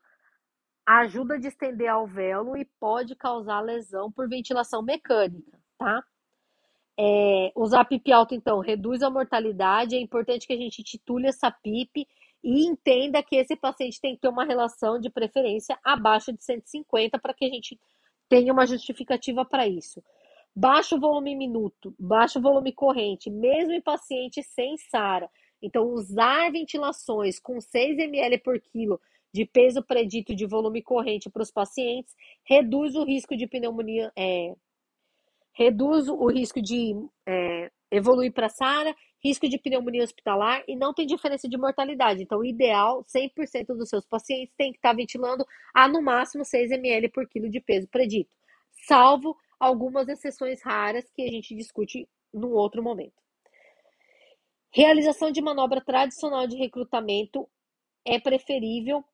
ajuda 0.87 1.35
a 1.35 1.39
distender 1.39 1.89
alvéolo 1.89 2.57
e 2.57 2.65
pode 2.79 3.15
causar 3.15 3.61
lesão 3.61 4.11
por 4.13 4.29
ventilação 4.29 4.83
mecânica, 4.83 5.59
tá? 5.79 6.05
É, 6.99 7.51
usar 7.57 7.85
PIP 7.85 8.13
alto, 8.13 8.35
então, 8.35 8.61
reduz 8.61 9.03
a 9.03 9.11
mortalidade. 9.11 9.97
É 9.97 10.01
importante 10.01 10.47
que 10.47 10.53
a 10.53 10.57
gente 10.57 10.83
titule 10.83 11.27
essa 11.27 11.51
PIP 11.51 12.07
e 12.43 12.67
entenda 12.67 13.23
que 13.23 13.37
esse 13.37 13.57
paciente 13.57 14.01
tem 14.01 14.15
que 14.15 14.21
ter 14.21 14.29
uma 14.29 14.45
relação 14.45 15.01
de 15.01 15.11
preferência 15.11 15.79
abaixo 15.83 16.33
de 16.33 16.45
150 16.45 17.19
para 17.19 17.35
que 17.35 17.45
a 17.47 17.49
gente 17.49 17.81
tenha 18.29 18.53
uma 18.53 18.67
justificativa 18.67 19.45
para 19.45 19.67
isso. 19.67 20.03
Baixo 20.55 21.01
volume 21.01 21.35
minuto, 21.35 21.95
baixo 21.99 22.41
volume 22.41 22.73
corrente, 22.73 23.29
mesmo 23.29 23.73
em 23.73 23.81
paciente 23.81 24.43
sem 24.43 24.77
SARA. 24.77 25.29
Então, 25.61 25.89
usar 25.89 26.53
ventilações 26.53 27.41
com 27.41 27.61
6 27.61 27.99
ml 27.99 28.39
por 28.39 28.61
quilo 28.61 29.01
de 29.35 29.45
peso 29.45 29.83
predito 29.83 30.33
de 30.33 30.47
volume 30.47 30.81
corrente 30.81 31.29
para 31.29 31.43
os 31.43 31.51
pacientes, 31.51 32.15
reduz 32.45 32.95
o 32.95 33.05
risco 33.05 33.37
de 33.37 33.49
pneumonia, 33.49 34.13
é, 34.17 34.55
reduz 35.53 36.09
o 36.09 36.27
risco 36.29 36.63
de 36.63 36.95
é, 37.27 37.69
evoluir 37.91 38.33
para 38.33 38.49
SARA, 38.49 38.95
risco 39.21 39.49
de 39.49 39.59
pneumonia 39.59 40.05
hospitalar 40.05 40.63
e 40.69 40.77
não 40.77 40.95
tem 40.95 41.05
diferença 41.05 41.49
de 41.49 41.59
mortalidade. 41.59 42.23
Então, 42.23 42.39
o 42.39 42.45
ideal, 42.45 43.03
100% 43.03 43.77
dos 43.77 43.89
seus 43.89 44.07
pacientes 44.07 44.55
tem 44.57 44.71
que 44.71 44.79
estar 44.79 44.91
tá 44.91 44.95
ventilando 44.95 45.45
a 45.75 45.89
no 45.89 46.01
máximo 46.01 46.45
6 46.45 46.71
ml 46.71 47.09
por 47.09 47.29
quilo 47.29 47.51
de 47.51 47.61
peso 47.61 47.89
predito, 47.89 48.31
salvo 48.87 49.37
algumas 49.59 50.07
exceções 50.09 50.63
raras 50.63 51.11
que 51.11 51.23
a 51.23 51.29
gente 51.29 51.57
discute 51.57 52.09
num 52.33 52.53
outro 52.53 52.85
momento. 52.85 53.21
Realização 54.71 55.33
de 55.33 55.43
manobra 55.43 55.81
tradicional 55.81 56.47
de 56.47 56.57
recrutamento 56.57 57.49
é 58.05 58.21
preferível 58.21 59.05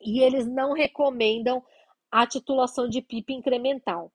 e 0.00 0.20
eles 0.20 0.46
não 0.46 0.72
recomendam 0.72 1.62
a 2.10 2.26
titulação 2.26 2.88
de 2.88 3.02
PIP 3.02 3.34
incremental. 3.34 4.12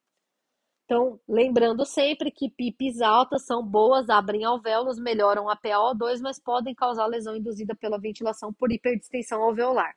Então, 0.86 1.20
lembrando 1.28 1.86
sempre 1.86 2.30
que 2.30 2.50
PIPs 2.50 3.02
altas 3.02 3.46
são 3.46 3.66
boas, 3.66 4.10
abrem 4.10 4.44
alvéolos, 4.44 5.00
melhoram 5.00 5.50
a 5.50 5.56
PaO2, 5.56 6.20
mas 6.22 6.38
podem 6.38 6.76
causar 6.76 7.06
lesão 7.06 7.36
induzida 7.36 7.74
pela 7.74 8.00
ventilação 8.00 8.54
por 8.54 8.72
hiperdistensão 8.72 9.42
alveolar. 9.42 9.96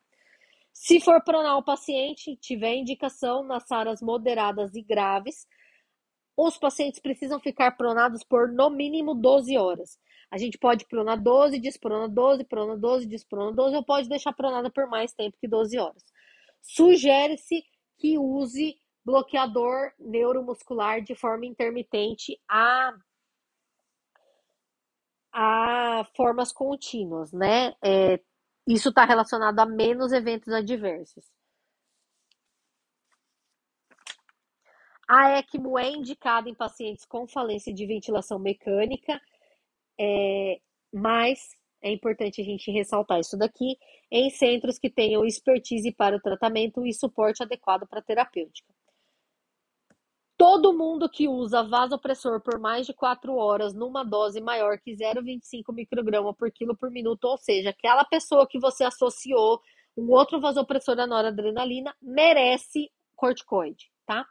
Se 0.72 1.00
for 1.00 1.22
pronar 1.22 1.56
o 1.56 1.64
paciente, 1.64 2.36
tiver 2.36 2.74
indicação 2.74 3.42
nas 3.42 3.70
áreas 3.72 4.00
moderadas 4.00 4.74
e 4.74 4.82
graves, 4.82 5.46
os 6.36 6.56
pacientes 6.58 7.00
precisam 7.00 7.40
ficar 7.40 7.72
pronados 7.76 8.22
por 8.24 8.52
no 8.52 8.70
mínimo 8.70 9.14
12 9.14 9.56
horas. 9.56 9.98
A 10.34 10.36
gente 10.36 10.58
pode 10.58 10.84
pronar 10.86 11.22
12, 11.22 11.60
desprona 11.60 12.08
12, 12.08 12.42
prona 12.42 12.76
12, 12.76 13.06
desprona 13.06 13.52
12, 13.52 13.76
ou 13.76 13.84
pode 13.84 14.08
deixar 14.08 14.32
pronada 14.32 14.68
por 14.68 14.88
mais 14.88 15.14
tempo 15.14 15.38
que 15.38 15.46
12 15.46 15.78
horas. 15.78 16.04
Sugere-se 16.60 17.62
que 17.96 18.18
use 18.18 18.76
bloqueador 19.04 19.92
neuromuscular 19.96 21.00
de 21.02 21.14
forma 21.14 21.46
intermitente 21.46 22.36
a, 22.50 22.92
a 25.32 26.04
formas 26.16 26.50
contínuas, 26.50 27.32
né? 27.32 27.72
É, 27.80 28.18
isso 28.66 28.88
está 28.88 29.04
relacionado 29.04 29.60
a 29.60 29.66
menos 29.66 30.10
eventos 30.10 30.52
adversos. 30.52 31.30
A 35.06 35.38
ECMO 35.38 35.78
é 35.78 35.90
indicada 35.90 36.48
em 36.48 36.54
pacientes 36.56 37.04
com 37.04 37.24
falência 37.28 37.72
de 37.72 37.86
ventilação 37.86 38.36
mecânica, 38.40 39.20
é, 39.98 40.60
mas 40.92 41.50
é 41.82 41.92
importante 41.92 42.40
a 42.40 42.44
gente 42.44 42.70
ressaltar 42.70 43.20
isso 43.20 43.36
daqui 43.36 43.76
em 44.10 44.30
centros 44.30 44.78
que 44.78 44.88
tenham 44.88 45.24
expertise 45.24 45.92
para 45.92 46.16
o 46.16 46.20
tratamento 46.20 46.86
e 46.86 46.94
suporte 46.94 47.42
adequado 47.42 47.86
para 47.86 47.98
a 47.98 48.02
terapêutica. 48.02 48.72
Todo 50.36 50.76
mundo 50.76 51.08
que 51.08 51.28
usa 51.28 51.62
vasopressor 51.62 52.40
por 52.40 52.58
mais 52.58 52.86
de 52.86 52.92
4 52.92 53.36
horas 53.36 53.72
numa 53.72 54.02
dose 54.02 54.40
maior 54.40 54.78
que 54.78 54.92
0,25 54.92 55.72
micrograma 55.72 56.34
por 56.34 56.50
quilo 56.50 56.76
por 56.76 56.90
minuto, 56.90 57.24
ou 57.24 57.36
seja, 57.36 57.70
aquela 57.70 58.04
pessoa 58.04 58.46
que 58.46 58.58
você 58.58 58.82
associou 58.82 59.60
um 59.96 60.10
outro 60.10 60.40
vasopressor 60.40 60.98
à 60.98 61.06
noradrenalina, 61.06 61.94
merece 62.02 62.90
corticoide, 63.14 63.92
tá? 64.04 64.26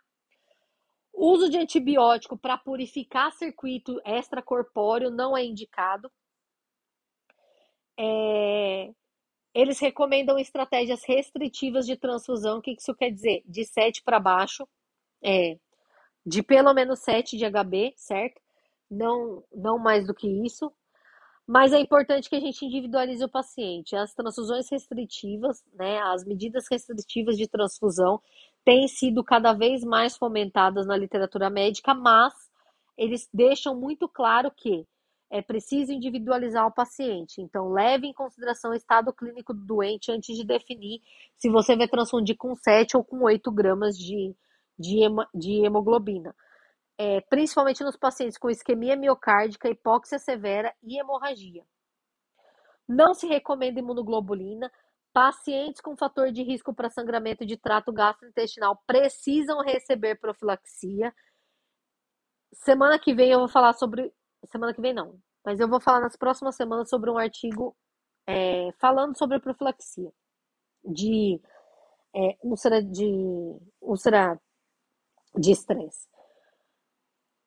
Uso 1.14 1.50
de 1.50 1.58
antibiótico 1.58 2.38
para 2.38 2.58
purificar 2.58 3.32
circuito 3.32 4.02
extracorpóreo 4.04 5.12
não 5.12 5.38
é 5.38 5.46
indicado. 5.46 6.12
É... 7.98 8.92
Eles 9.54 9.80
recomendam 9.80 10.40
estratégias 10.40 11.04
restritivas 11.04 11.86
de 11.86 11.96
transfusão. 11.96 12.58
O 12.58 12.62
que 12.62 12.72
isso 12.72 12.96
quer 12.96 13.12
dizer? 13.12 13.44
De 13.46 13.64
7 13.64 14.02
para 14.04 14.20
baixo. 14.20 14.68
É, 15.24 15.58
de 16.26 16.42
pelo 16.42 16.74
menos 16.74 17.00
7 17.00 17.38
de 17.38 17.46
HB, 17.46 17.94
certo? 17.96 18.42
Não, 18.90 19.44
não 19.54 19.78
mais 19.78 20.08
do 20.08 20.14
que 20.14 20.28
isso. 20.28 20.72
Mas 21.46 21.74
é 21.74 21.80
importante 21.80 22.30
que 22.30 22.36
a 22.36 22.40
gente 22.40 22.66
individualize 22.66 23.24
o 23.24 23.30
paciente. 23.30 23.96
As 23.96 24.14
transfusões 24.14 24.70
restritivas, 24.70 25.64
né, 25.74 26.00
as 26.02 26.24
medidas 26.24 26.66
restritivas 26.72 27.38
de 27.38 27.48
transfusão 27.48 28.22
têm 28.64 28.88
sido 28.88 29.24
cada 29.24 29.52
vez 29.54 29.84
mais 29.84 30.16
fomentadas 30.16 30.88
na 30.88 30.96
literatura 30.96 31.50
médica, 31.50 31.94
mas 31.94 32.34
eles 32.98 33.28
deixam 33.34 33.76
muito 33.76 34.08
claro 34.08 34.50
que 34.52 34.86
é 35.30 35.42
preciso 35.42 35.92
individualizar 35.92 36.66
o 36.68 36.72
paciente. 36.72 37.42
Então, 37.42 37.72
leve 37.72 38.08
em 38.08 38.14
consideração 38.14 38.72
o 38.72 38.76
estado 38.76 39.12
clínico 39.12 39.54
do 39.54 39.66
doente 39.66 40.12
antes 40.12 40.38
de 40.38 40.46
definir 40.46 41.02
se 41.36 41.50
você 41.50 41.76
vai 41.76 41.88
transfundir 41.88 42.38
com 42.38 42.56
7 42.56 42.96
ou 42.96 43.04
com 43.04 43.24
8 43.24 43.52
gramas 43.52 43.98
de, 43.98 44.36
de, 44.78 45.00
de 45.34 45.66
hemoglobina, 45.66 46.36
é, 46.98 47.22
principalmente 47.22 47.84
nos 47.84 47.98
pacientes 47.98 48.38
com 48.38 48.50
isquemia 48.50 48.96
miocárdica, 48.96 49.70
hipóxia 49.70 50.20
severa 50.20 50.74
e 50.84 51.00
hemorragia. 51.00 51.66
Não 52.88 53.14
se 53.14 53.28
recomenda 53.28 53.80
imunoglobulina. 53.80 54.72
Pacientes 55.14 55.80
com 55.80 55.96
fator 55.96 56.32
de 56.32 56.42
risco 56.42 56.74
para 56.74 56.90
sangramento 56.90 57.46
de 57.46 57.56
trato 57.56 57.94
gastrointestinal 57.94 58.82
precisam 58.88 59.62
receber 59.62 60.20
profilaxia. 60.20 61.14
Semana 62.52 62.98
que 63.00 63.14
vem 63.14 63.32
eu 63.32 63.40
vou 63.40 63.48
falar 63.48 63.74
sobre. 63.74 64.12
Semana 64.46 64.74
que 64.74 64.82
vem 64.82 64.94
não, 64.94 65.20
mas 65.46 65.60
eu 65.60 65.70
vou 65.70 65.80
falar 65.80 66.02
nas 66.02 66.18
próximas 66.18 66.56
semanas 66.56 66.90
sobre 66.90 67.10
um 67.10 67.18
artigo 67.18 67.76
é, 68.28 68.72
falando 68.80 69.18
sobre 69.18 69.38
a 69.38 69.40
profilaxia 69.40 70.12
de 70.84 71.40
é, 72.16 72.38
úlcera 72.44 72.82
de 72.82 73.60
úlcera 73.82 74.40
de 75.36 75.52
estresse. 75.52 76.08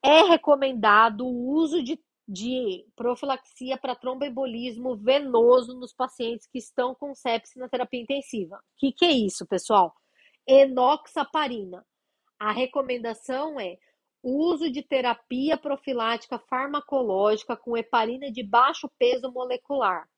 É 0.09 0.23
recomendado 0.23 1.27
o 1.27 1.49
uso 1.49 1.83
de, 1.83 2.01
de 2.29 2.87
profilaxia 2.95 3.77
para 3.77 3.97
tromboembolismo 3.97 4.95
venoso 4.95 5.75
nos 5.75 5.92
pacientes 5.92 6.47
que 6.47 6.59
estão 6.59 6.95
com 6.95 7.12
sepsis 7.12 7.57
na 7.57 7.69
terapia 7.69 8.01
intensiva. 8.01 8.55
O 8.55 8.61
que, 8.77 8.92
que 8.92 9.05
é 9.05 9.11
isso, 9.11 9.45
pessoal? 9.45 9.92
Enoxaparina. 10.47 11.85
A 12.38 12.53
recomendação 12.53 13.59
é 13.59 13.79
uso 14.23 14.71
de 14.71 14.81
terapia 14.81 15.57
profilática 15.57 16.38
farmacológica 16.38 17.57
com 17.57 17.77
heparina 17.77 18.31
de 18.31 18.45
baixo 18.45 18.88
peso 18.97 19.33
molecular. 19.33 20.09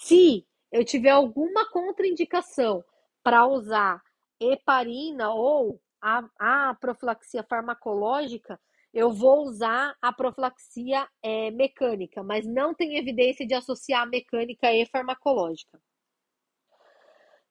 Se 0.00 0.44
eu 0.72 0.84
tiver 0.84 1.10
alguma 1.10 1.70
contraindicação 1.70 2.84
para 3.22 3.46
usar 3.46 4.02
heparina 4.40 5.32
ou 5.32 5.80
a, 6.04 6.68
a 6.68 6.74
profilaxia 6.74 7.42
farmacológica, 7.42 8.60
eu 8.92 9.10
vou 9.10 9.44
usar 9.44 9.96
a 10.02 10.12
profilaxia 10.12 11.08
é, 11.22 11.50
mecânica, 11.50 12.22
mas 12.22 12.46
não 12.46 12.74
tem 12.74 12.98
evidência 12.98 13.46
de 13.46 13.54
associar 13.54 14.06
mecânica 14.06 14.70
e 14.70 14.84
farmacológica. 14.86 15.80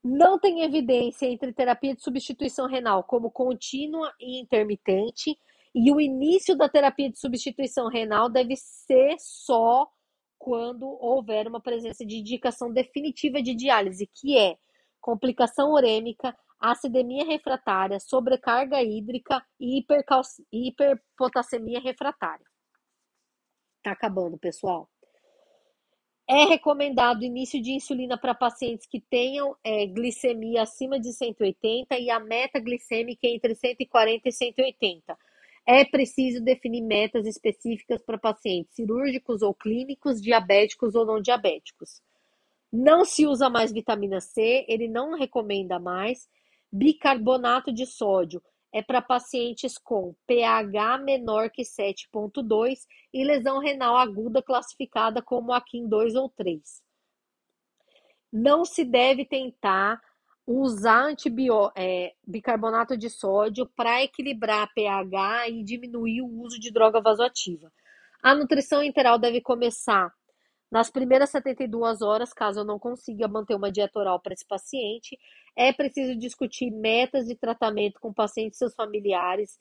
Não 0.03 0.37
tem 0.37 0.61
evidência 0.61 1.25
entre 1.25 1.51
terapia 1.51 1.95
de 1.95 2.03
substituição 2.03 2.67
renal 2.67 3.03
como 3.03 3.31
contínua 3.31 4.13
e 4.19 4.39
intermitente, 4.39 5.35
e 5.73 5.91
o 5.91 5.99
início 5.99 6.55
da 6.55 6.69
terapia 6.69 7.09
de 7.09 7.17
substituição 7.17 7.87
renal 7.87 8.29
deve 8.29 8.55
ser 8.55 9.15
só 9.17 9.89
quando 10.37 10.85
houver 10.85 11.47
uma 11.47 11.59
presença 11.59 12.05
de 12.05 12.17
indicação 12.17 12.71
definitiva 12.71 13.41
de 13.41 13.55
diálise, 13.55 14.07
que 14.13 14.37
é 14.37 14.57
complicação 15.01 15.71
urêmica, 15.71 16.35
acidemia 16.71 17.25
refratária, 17.25 17.99
sobrecarga 17.99 18.81
hídrica 18.81 19.45
e 19.59 19.83
hiperpotassemia 20.51 21.81
refratária. 21.81 22.45
Tá 23.83 23.91
acabando, 23.91 24.37
pessoal. 24.37 24.89
É 26.25 26.45
recomendado 26.45 27.25
início 27.25 27.61
de 27.61 27.73
insulina 27.73 28.17
para 28.17 28.33
pacientes 28.33 28.87
que 28.87 29.01
tenham 29.01 29.57
é, 29.61 29.85
glicemia 29.85 30.61
acima 30.61 30.97
de 30.97 31.11
180 31.11 31.99
e 31.99 32.09
a 32.09 32.17
meta 32.17 32.61
glicêmica 32.61 33.27
entre 33.27 33.53
140 33.53 34.29
e 34.29 34.31
180. 34.31 35.17
É 35.65 35.83
preciso 35.83 36.41
definir 36.41 36.81
metas 36.81 37.27
específicas 37.27 38.01
para 38.01 38.17
pacientes 38.17 38.73
cirúrgicos 38.73 39.41
ou 39.41 39.53
clínicos, 39.53 40.21
diabéticos 40.21 40.95
ou 40.95 41.05
não 41.05 41.21
diabéticos. 41.21 42.01
Não 42.71 43.03
se 43.03 43.27
usa 43.27 43.49
mais 43.49 43.73
vitamina 43.73 44.21
C, 44.21 44.65
ele 44.69 44.87
não 44.87 45.17
recomenda 45.17 45.77
mais 45.77 46.27
Bicarbonato 46.75 47.71
de 47.71 47.85
sódio 47.85 48.41
é 48.71 48.81
para 48.81 48.99
pacientes 48.99 49.77
com 49.77 50.15
pH 50.25 50.97
menor 50.97 51.51
que 51.51 51.61
7,2 51.61 52.79
e 53.13 53.23
lesão 53.23 53.59
renal 53.59 53.95
aguda 53.95 54.41
classificada 54.41 55.21
como 55.21 55.53
AQUIM 55.53 55.87
2 55.87 56.15
ou 56.15 56.29
3. 56.29 56.83
Não 58.31 58.65
se 58.65 58.83
deve 58.83 59.23
tentar 59.23 60.01
usar 60.47 61.03
antibio, 61.03 61.71
é, 61.75 62.15
bicarbonato 62.25 62.97
de 62.97 63.07
sódio 63.07 63.67
para 63.67 64.01
equilibrar 64.01 64.73
pH 64.73 65.49
e 65.49 65.63
diminuir 65.63 66.23
o 66.23 66.41
uso 66.41 66.59
de 66.59 66.71
droga 66.71 66.99
vasoativa. 66.99 67.71
A 68.19 68.33
nutrição 68.33 68.81
interal 68.81 69.19
deve 69.19 69.41
começar 69.41 70.11
nas 70.73 70.89
primeiras 70.89 71.29
72 71.29 72.01
horas, 72.01 72.33
caso 72.33 72.61
eu 72.61 72.65
não 72.65 72.79
consiga 72.79 73.27
manter 73.27 73.53
uma 73.53 73.71
dieta 73.71 73.99
oral 73.99 74.19
para 74.19 74.33
esse 74.33 74.43
paciente, 74.43 75.19
é 75.55 75.71
preciso 75.71 76.17
discutir 76.17 76.71
metas 76.71 77.27
de 77.27 77.35
tratamento 77.35 77.99
com 77.99 78.09
o 78.09 78.13
paciente 78.13 78.53
e 78.53 78.57
seus 78.57 78.73
familiares. 78.73 79.59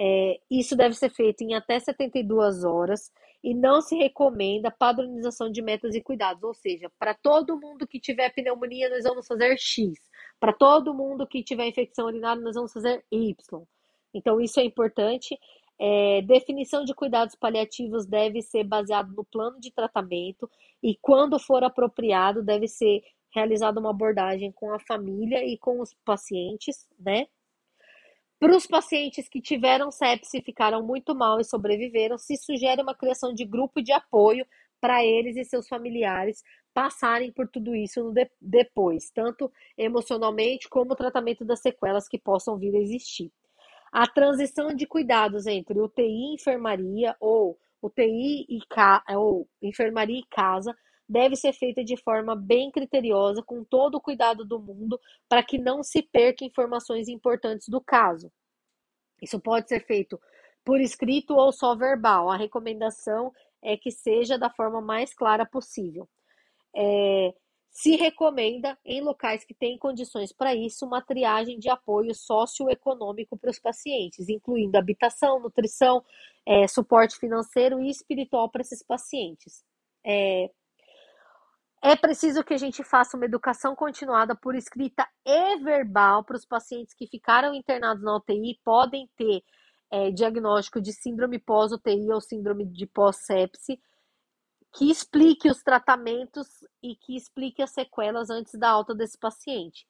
É, 0.00 0.40
isso 0.50 0.74
deve 0.74 0.94
ser 0.94 1.10
feito 1.10 1.42
em 1.42 1.52
até 1.52 1.78
72 1.78 2.64
horas 2.64 3.12
e 3.42 3.52
não 3.52 3.82
se 3.82 3.94
recomenda 3.94 4.70
padronização 4.70 5.50
de 5.50 5.60
metas 5.60 5.94
e 5.94 6.00
cuidados, 6.00 6.42
ou 6.42 6.54
seja, 6.54 6.90
para 6.98 7.12
todo 7.12 7.60
mundo 7.60 7.86
que 7.86 8.00
tiver 8.00 8.32
pneumonia, 8.32 8.88
nós 8.88 9.04
vamos 9.04 9.26
fazer 9.26 9.58
X. 9.58 9.92
Para 10.40 10.54
todo 10.54 10.94
mundo 10.94 11.26
que 11.26 11.44
tiver 11.44 11.66
infecção 11.66 12.06
urinária, 12.06 12.40
nós 12.40 12.54
vamos 12.54 12.72
fazer 12.72 13.04
Y. 13.12 13.34
Então, 14.14 14.40
isso 14.40 14.58
é 14.60 14.64
importante. 14.64 15.38
É, 15.78 16.22
definição 16.22 16.84
de 16.84 16.94
cuidados 16.94 17.34
paliativos 17.34 18.06
deve 18.06 18.40
ser 18.42 18.64
baseado 18.64 19.12
no 19.12 19.24
plano 19.24 19.58
de 19.58 19.72
tratamento 19.72 20.48
e, 20.82 20.96
quando 21.00 21.38
for 21.38 21.64
apropriado, 21.64 22.42
deve 22.42 22.68
ser 22.68 23.02
realizada 23.34 23.80
uma 23.80 23.90
abordagem 23.90 24.52
com 24.52 24.72
a 24.72 24.78
família 24.78 25.44
e 25.44 25.58
com 25.58 25.80
os 25.80 25.92
pacientes, 26.04 26.88
né? 26.98 27.26
Para 28.38 28.56
os 28.56 28.66
pacientes 28.66 29.28
que 29.28 29.40
tiveram 29.40 29.90
sepse 29.90 30.38
e 30.38 30.42
ficaram 30.42 30.84
muito 30.84 31.14
mal 31.14 31.40
e 31.40 31.44
sobreviveram, 31.44 32.18
se 32.18 32.36
sugere 32.36 32.82
uma 32.82 32.94
criação 32.94 33.32
de 33.32 33.44
grupo 33.44 33.82
de 33.82 33.92
apoio 33.92 34.46
para 34.80 35.04
eles 35.04 35.36
e 35.36 35.44
seus 35.44 35.66
familiares 35.66 36.42
passarem 36.74 37.32
por 37.32 37.48
tudo 37.48 37.74
isso 37.74 38.10
de, 38.12 38.30
depois, 38.40 39.10
tanto 39.10 39.50
emocionalmente 39.78 40.68
como 40.68 40.92
o 40.92 40.96
tratamento 40.96 41.44
das 41.44 41.60
sequelas 41.60 42.06
que 42.06 42.18
possam 42.18 42.58
vir 42.58 42.74
a 42.74 42.80
existir. 42.80 43.32
A 43.94 44.08
transição 44.08 44.74
de 44.74 44.88
cuidados 44.88 45.46
entre 45.46 45.80
UTI 45.80 46.02
e 46.02 46.34
enfermaria 46.34 47.14
ou 47.20 47.56
UTI 47.80 48.44
e 48.48 48.58
ou 49.14 49.48
enfermaria 49.62 50.18
e 50.18 50.26
casa 50.26 50.76
deve 51.08 51.36
ser 51.36 51.52
feita 51.52 51.84
de 51.84 51.96
forma 52.02 52.34
bem 52.34 52.72
criteriosa, 52.72 53.40
com 53.40 53.62
todo 53.62 53.94
o 53.94 54.00
cuidado 54.00 54.44
do 54.44 54.58
mundo, 54.58 54.98
para 55.28 55.44
que 55.44 55.58
não 55.58 55.80
se 55.84 56.02
perca 56.02 56.44
informações 56.44 57.06
importantes 57.06 57.68
do 57.68 57.80
caso. 57.80 58.32
Isso 59.22 59.38
pode 59.38 59.68
ser 59.68 59.86
feito 59.86 60.20
por 60.64 60.80
escrito 60.80 61.36
ou 61.36 61.52
só 61.52 61.76
verbal. 61.76 62.28
A 62.28 62.36
recomendação 62.36 63.32
é 63.62 63.76
que 63.76 63.92
seja 63.92 64.36
da 64.36 64.50
forma 64.50 64.80
mais 64.80 65.14
clara 65.14 65.46
possível. 65.46 66.08
É, 66.74 67.32
se 67.74 67.96
recomenda, 67.96 68.78
em 68.84 69.00
locais 69.00 69.44
que 69.44 69.52
têm 69.52 69.76
condições 69.76 70.32
para 70.32 70.54
isso, 70.54 70.86
uma 70.86 71.02
triagem 71.02 71.58
de 71.58 71.68
apoio 71.68 72.14
socioeconômico 72.14 73.36
para 73.36 73.50
os 73.50 73.58
pacientes, 73.58 74.28
incluindo 74.28 74.78
habitação, 74.78 75.40
nutrição, 75.40 76.04
é, 76.46 76.68
suporte 76.68 77.18
financeiro 77.18 77.80
e 77.80 77.90
espiritual 77.90 78.48
para 78.48 78.60
esses 78.60 78.80
pacientes. 78.80 79.64
É, 80.06 80.52
é 81.82 81.96
preciso 81.96 82.44
que 82.44 82.54
a 82.54 82.58
gente 82.58 82.84
faça 82.84 83.16
uma 83.16 83.26
educação 83.26 83.74
continuada 83.74 84.36
por 84.36 84.54
escrita 84.54 85.04
e 85.26 85.56
verbal 85.56 86.22
para 86.22 86.36
os 86.36 86.46
pacientes 86.46 86.94
que 86.94 87.08
ficaram 87.08 87.52
internados 87.52 88.04
na 88.04 88.16
UTI, 88.16 88.56
podem 88.64 89.10
ter 89.16 89.42
é, 89.90 90.12
diagnóstico 90.12 90.80
de 90.80 90.92
síndrome 90.92 91.40
pós-UTI 91.40 92.12
ou 92.12 92.20
síndrome 92.20 92.64
de 92.66 92.86
pós-sepse, 92.86 93.80
que 94.74 94.90
explique 94.90 95.48
os 95.48 95.62
tratamentos 95.62 96.48
e 96.82 96.96
que 96.96 97.16
explique 97.16 97.62
as 97.62 97.70
sequelas 97.70 98.28
antes 98.28 98.58
da 98.58 98.68
alta 98.68 98.92
desse 98.92 99.16
paciente. 99.16 99.86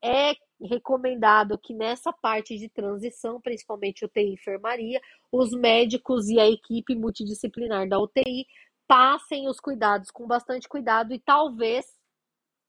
É 0.00 0.34
recomendado 0.60 1.58
que 1.58 1.74
nessa 1.74 2.12
parte 2.12 2.56
de 2.56 2.68
transição, 2.68 3.40
principalmente 3.40 4.04
UTI 4.04 4.30
e 4.30 4.34
enfermaria, 4.34 5.00
os 5.30 5.52
médicos 5.52 6.28
e 6.28 6.38
a 6.38 6.48
equipe 6.48 6.94
multidisciplinar 6.94 7.88
da 7.88 7.98
UTI 7.98 8.46
passem 8.86 9.48
os 9.48 9.58
cuidados 9.58 10.10
com 10.10 10.26
bastante 10.26 10.68
cuidado 10.68 11.12
e 11.12 11.18
talvez 11.18 11.86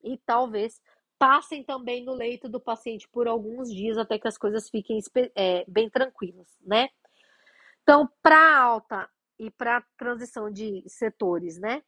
e 0.03 0.17
talvez 0.25 0.81
passem 1.19 1.63
também 1.63 2.03
no 2.03 2.13
leito 2.13 2.49
do 2.49 2.59
paciente 2.59 3.07
por 3.07 3.27
alguns 3.27 3.71
dias 3.71 3.97
até 3.97 4.17
que 4.17 4.27
as 4.27 4.37
coisas 4.37 4.69
fiquem 4.69 4.99
é, 5.35 5.63
bem 5.67 5.89
tranquilas, 5.89 6.47
né? 6.61 6.89
Então, 7.83 8.09
para 8.21 8.59
alta 8.59 9.09
e 9.45 9.51
para 9.51 9.83
transição 9.97 10.49
de 10.49 10.83
setores, 10.87 11.59
né? 11.59 11.83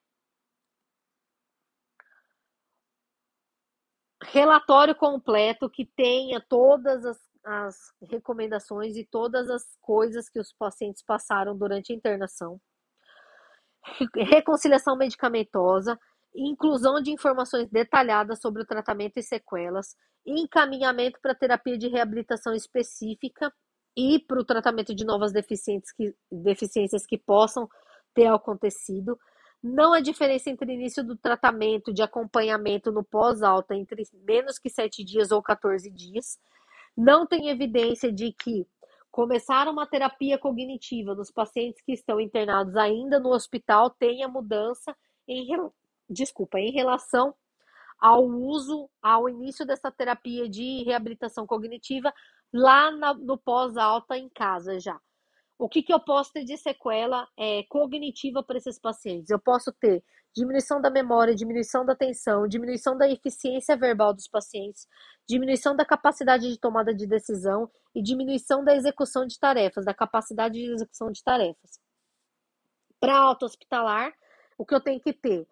Relatório 4.23 4.95
completo 4.95 5.69
que 5.69 5.85
tenha 5.85 6.41
todas 6.41 7.05
as, 7.05 7.19
as 7.43 7.75
recomendações 8.09 8.97
e 8.97 9.05
todas 9.05 9.49
as 9.49 9.63
coisas 9.79 10.27
que 10.27 10.39
os 10.39 10.51
pacientes 10.51 11.03
passaram 11.03 11.57
durante 11.57 11.93
a 11.93 11.95
internação. 11.95 12.59
Reconciliação 14.15 14.97
medicamentosa, 14.97 15.97
inclusão 16.35 17.01
de 17.01 17.11
informações 17.11 17.69
detalhadas 17.69 18.41
sobre 18.41 18.63
o 18.63 18.65
tratamento 18.65 19.17
e 19.17 19.23
sequelas, 19.23 19.95
encaminhamento 20.25 21.19
para 21.21 21.35
terapia 21.35 21.77
de 21.77 21.87
reabilitação 21.87 22.53
específica 22.53 23.53
e 23.95 24.19
para 24.19 24.39
o 24.39 24.45
tratamento 24.45 24.93
de 24.93 25.05
novas 25.05 25.31
deficiências 25.31 25.91
que, 25.91 26.13
deficiências 26.31 27.05
que 27.05 27.17
possam 27.17 27.69
ter 28.13 28.27
acontecido. 28.27 29.17
Não 29.63 29.93
há 29.93 29.99
diferença 29.99 30.49
entre 30.49 30.73
início 30.73 31.03
do 31.03 31.15
tratamento 31.15 31.93
de 31.93 32.01
acompanhamento 32.01 32.91
no 32.91 33.03
pós-alta 33.03 33.75
entre 33.75 34.03
menos 34.25 34.59
que 34.59 34.69
7 34.69 35.03
dias 35.03 35.31
ou 35.31 35.41
14 35.41 35.89
dias. 35.89 36.37
Não 36.95 37.25
tem 37.25 37.49
evidência 37.49 38.11
de 38.11 38.31
que 38.31 38.67
começar 39.09 39.67
uma 39.69 39.87
terapia 39.87 40.37
cognitiva 40.37 41.15
nos 41.15 41.31
pacientes 41.31 41.81
que 41.81 41.93
estão 41.93 42.19
internados 42.19 42.75
ainda 42.75 43.17
no 43.19 43.29
hospital 43.29 43.89
tenha 43.89 44.27
mudança 44.27 44.95
em, 45.25 45.47
desculpa, 46.09 46.59
em 46.59 46.71
relação 46.71 47.33
ao 47.97 48.25
uso, 48.25 48.89
ao 49.01 49.29
início 49.29 49.65
dessa 49.65 49.89
terapia 49.89 50.49
de 50.49 50.83
reabilitação 50.83 51.47
cognitiva 51.47 52.13
lá 52.55 52.89
na, 52.91 53.13
no 53.13 53.37
pós-alta 53.37 54.17
em 54.17 54.29
casa 54.29 54.79
já. 54.79 54.97
O 55.59 55.67
que, 55.67 55.83
que 55.83 55.93
eu 55.93 55.99
posso 55.99 56.31
ter 56.31 56.45
de 56.45 56.57
sequela 56.57 57.27
é, 57.37 57.63
cognitiva 57.63 58.41
para 58.41 58.57
esses 58.57 58.79
pacientes? 58.79 59.29
Eu 59.29 59.39
posso 59.39 59.73
ter 59.73 60.01
diminuição 60.33 60.81
da 60.81 60.89
memória, 60.89 61.35
diminuição 61.35 61.85
da 61.85 61.93
atenção, 61.93 62.47
diminuição 62.47 62.97
da 62.97 63.09
eficiência 63.09 63.75
verbal 63.75 64.13
dos 64.13 64.27
pacientes, 64.27 64.87
diminuição 65.27 65.75
da 65.75 65.85
capacidade 65.85 66.49
de 66.49 66.57
tomada 66.57 66.93
de 66.93 67.05
decisão 67.05 67.69
e 67.93 68.01
diminuição 68.01 68.63
da 68.63 68.73
execução 68.75 69.25
de 69.25 69.37
tarefas, 69.37 69.85
da 69.85 69.93
capacidade 69.93 70.55
de 70.55 70.71
execução 70.71 71.11
de 71.11 71.21
tarefas. 71.23 71.79
Para 72.99 73.17
alta 73.17 73.45
hospitalar, 73.45 74.13
o 74.57 74.65
que 74.65 74.73
eu 74.73 74.81
tenho 74.81 74.99
que 75.01 75.13
ter? 75.13 75.47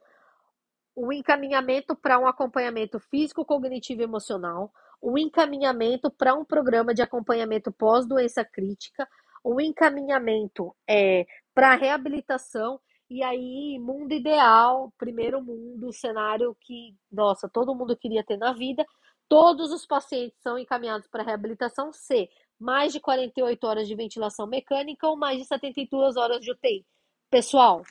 o 0.95 1.11
encaminhamento 1.11 1.95
para 1.95 2.19
um 2.19 2.27
acompanhamento 2.27 2.99
físico, 2.99 3.45
cognitivo 3.45 4.01
e 4.01 4.03
emocional, 4.03 4.71
o 5.03 5.17
encaminhamento 5.17 6.09
para 6.09 6.33
um 6.33 6.45
programa 6.45 6.93
de 6.93 7.01
acompanhamento 7.01 7.73
pós-doença 7.73 8.45
crítica, 8.45 9.05
o 9.43 9.59
encaminhamento 9.59 10.73
é, 10.89 11.25
para 11.53 11.75
reabilitação, 11.75 12.79
e 13.09 13.21
aí, 13.21 13.77
mundo 13.79 14.13
ideal, 14.13 14.93
primeiro 14.97 15.41
mundo, 15.41 15.91
cenário 15.91 16.55
que, 16.61 16.95
nossa, 17.11 17.49
todo 17.49 17.75
mundo 17.75 17.97
queria 17.97 18.23
ter 18.23 18.37
na 18.37 18.53
vida. 18.53 18.85
Todos 19.27 19.73
os 19.73 19.85
pacientes 19.85 20.41
são 20.41 20.57
encaminhados 20.57 21.07
para 21.09 21.21
reabilitação 21.21 21.91
C, 21.91 22.29
mais 22.57 22.93
de 22.93 23.01
48 23.01 23.67
horas 23.67 23.87
de 23.89 23.95
ventilação 23.95 24.47
mecânica 24.47 25.05
ou 25.05 25.17
mais 25.17 25.37
de 25.37 25.45
72 25.45 26.15
horas 26.15 26.39
de 26.39 26.49
UTI. 26.49 26.85
Pessoal, 27.29 27.83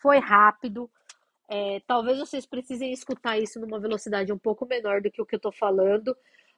foi 0.00 0.20
rápido 0.20 0.88
é, 1.48 1.80
talvez 1.86 2.18
vocês 2.18 2.46
precisem 2.46 2.92
escutar 2.92 3.38
isso 3.38 3.60
numa 3.60 3.78
velocidade 3.78 4.32
um 4.32 4.38
pouco 4.38 4.66
menor 4.66 5.00
do 5.00 5.10
que 5.10 5.20
o 5.20 5.26
que 5.26 5.34
eu 5.34 5.38
estou 5.38 5.52
falando, 5.52 6.16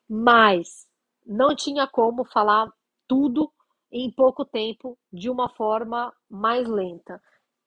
mas 0.09 0.87
não 1.25 1.55
tinha 1.55 1.87
como 1.87 2.25
falar 2.25 2.71
tudo 3.09 3.53
em 3.91 4.11
pouco 4.11 4.45
tempo 4.45 4.99
de 5.13 5.29
uma 5.31 5.49
forma 5.49 6.13
mais 6.29 6.69
lenta. 6.69 7.21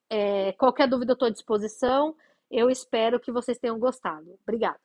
É, 0.10 0.54
qualquer 0.54 0.88
dúvida, 0.88 1.14
estou 1.14 1.28
à 1.28 1.32
disposição. 1.32 2.16
Eu 2.50 2.70
espero 2.70 3.20
que 3.20 3.32
vocês 3.32 3.60
tenham 3.60 3.78
gostado. 3.78 4.38
Obrigada. 4.44 4.80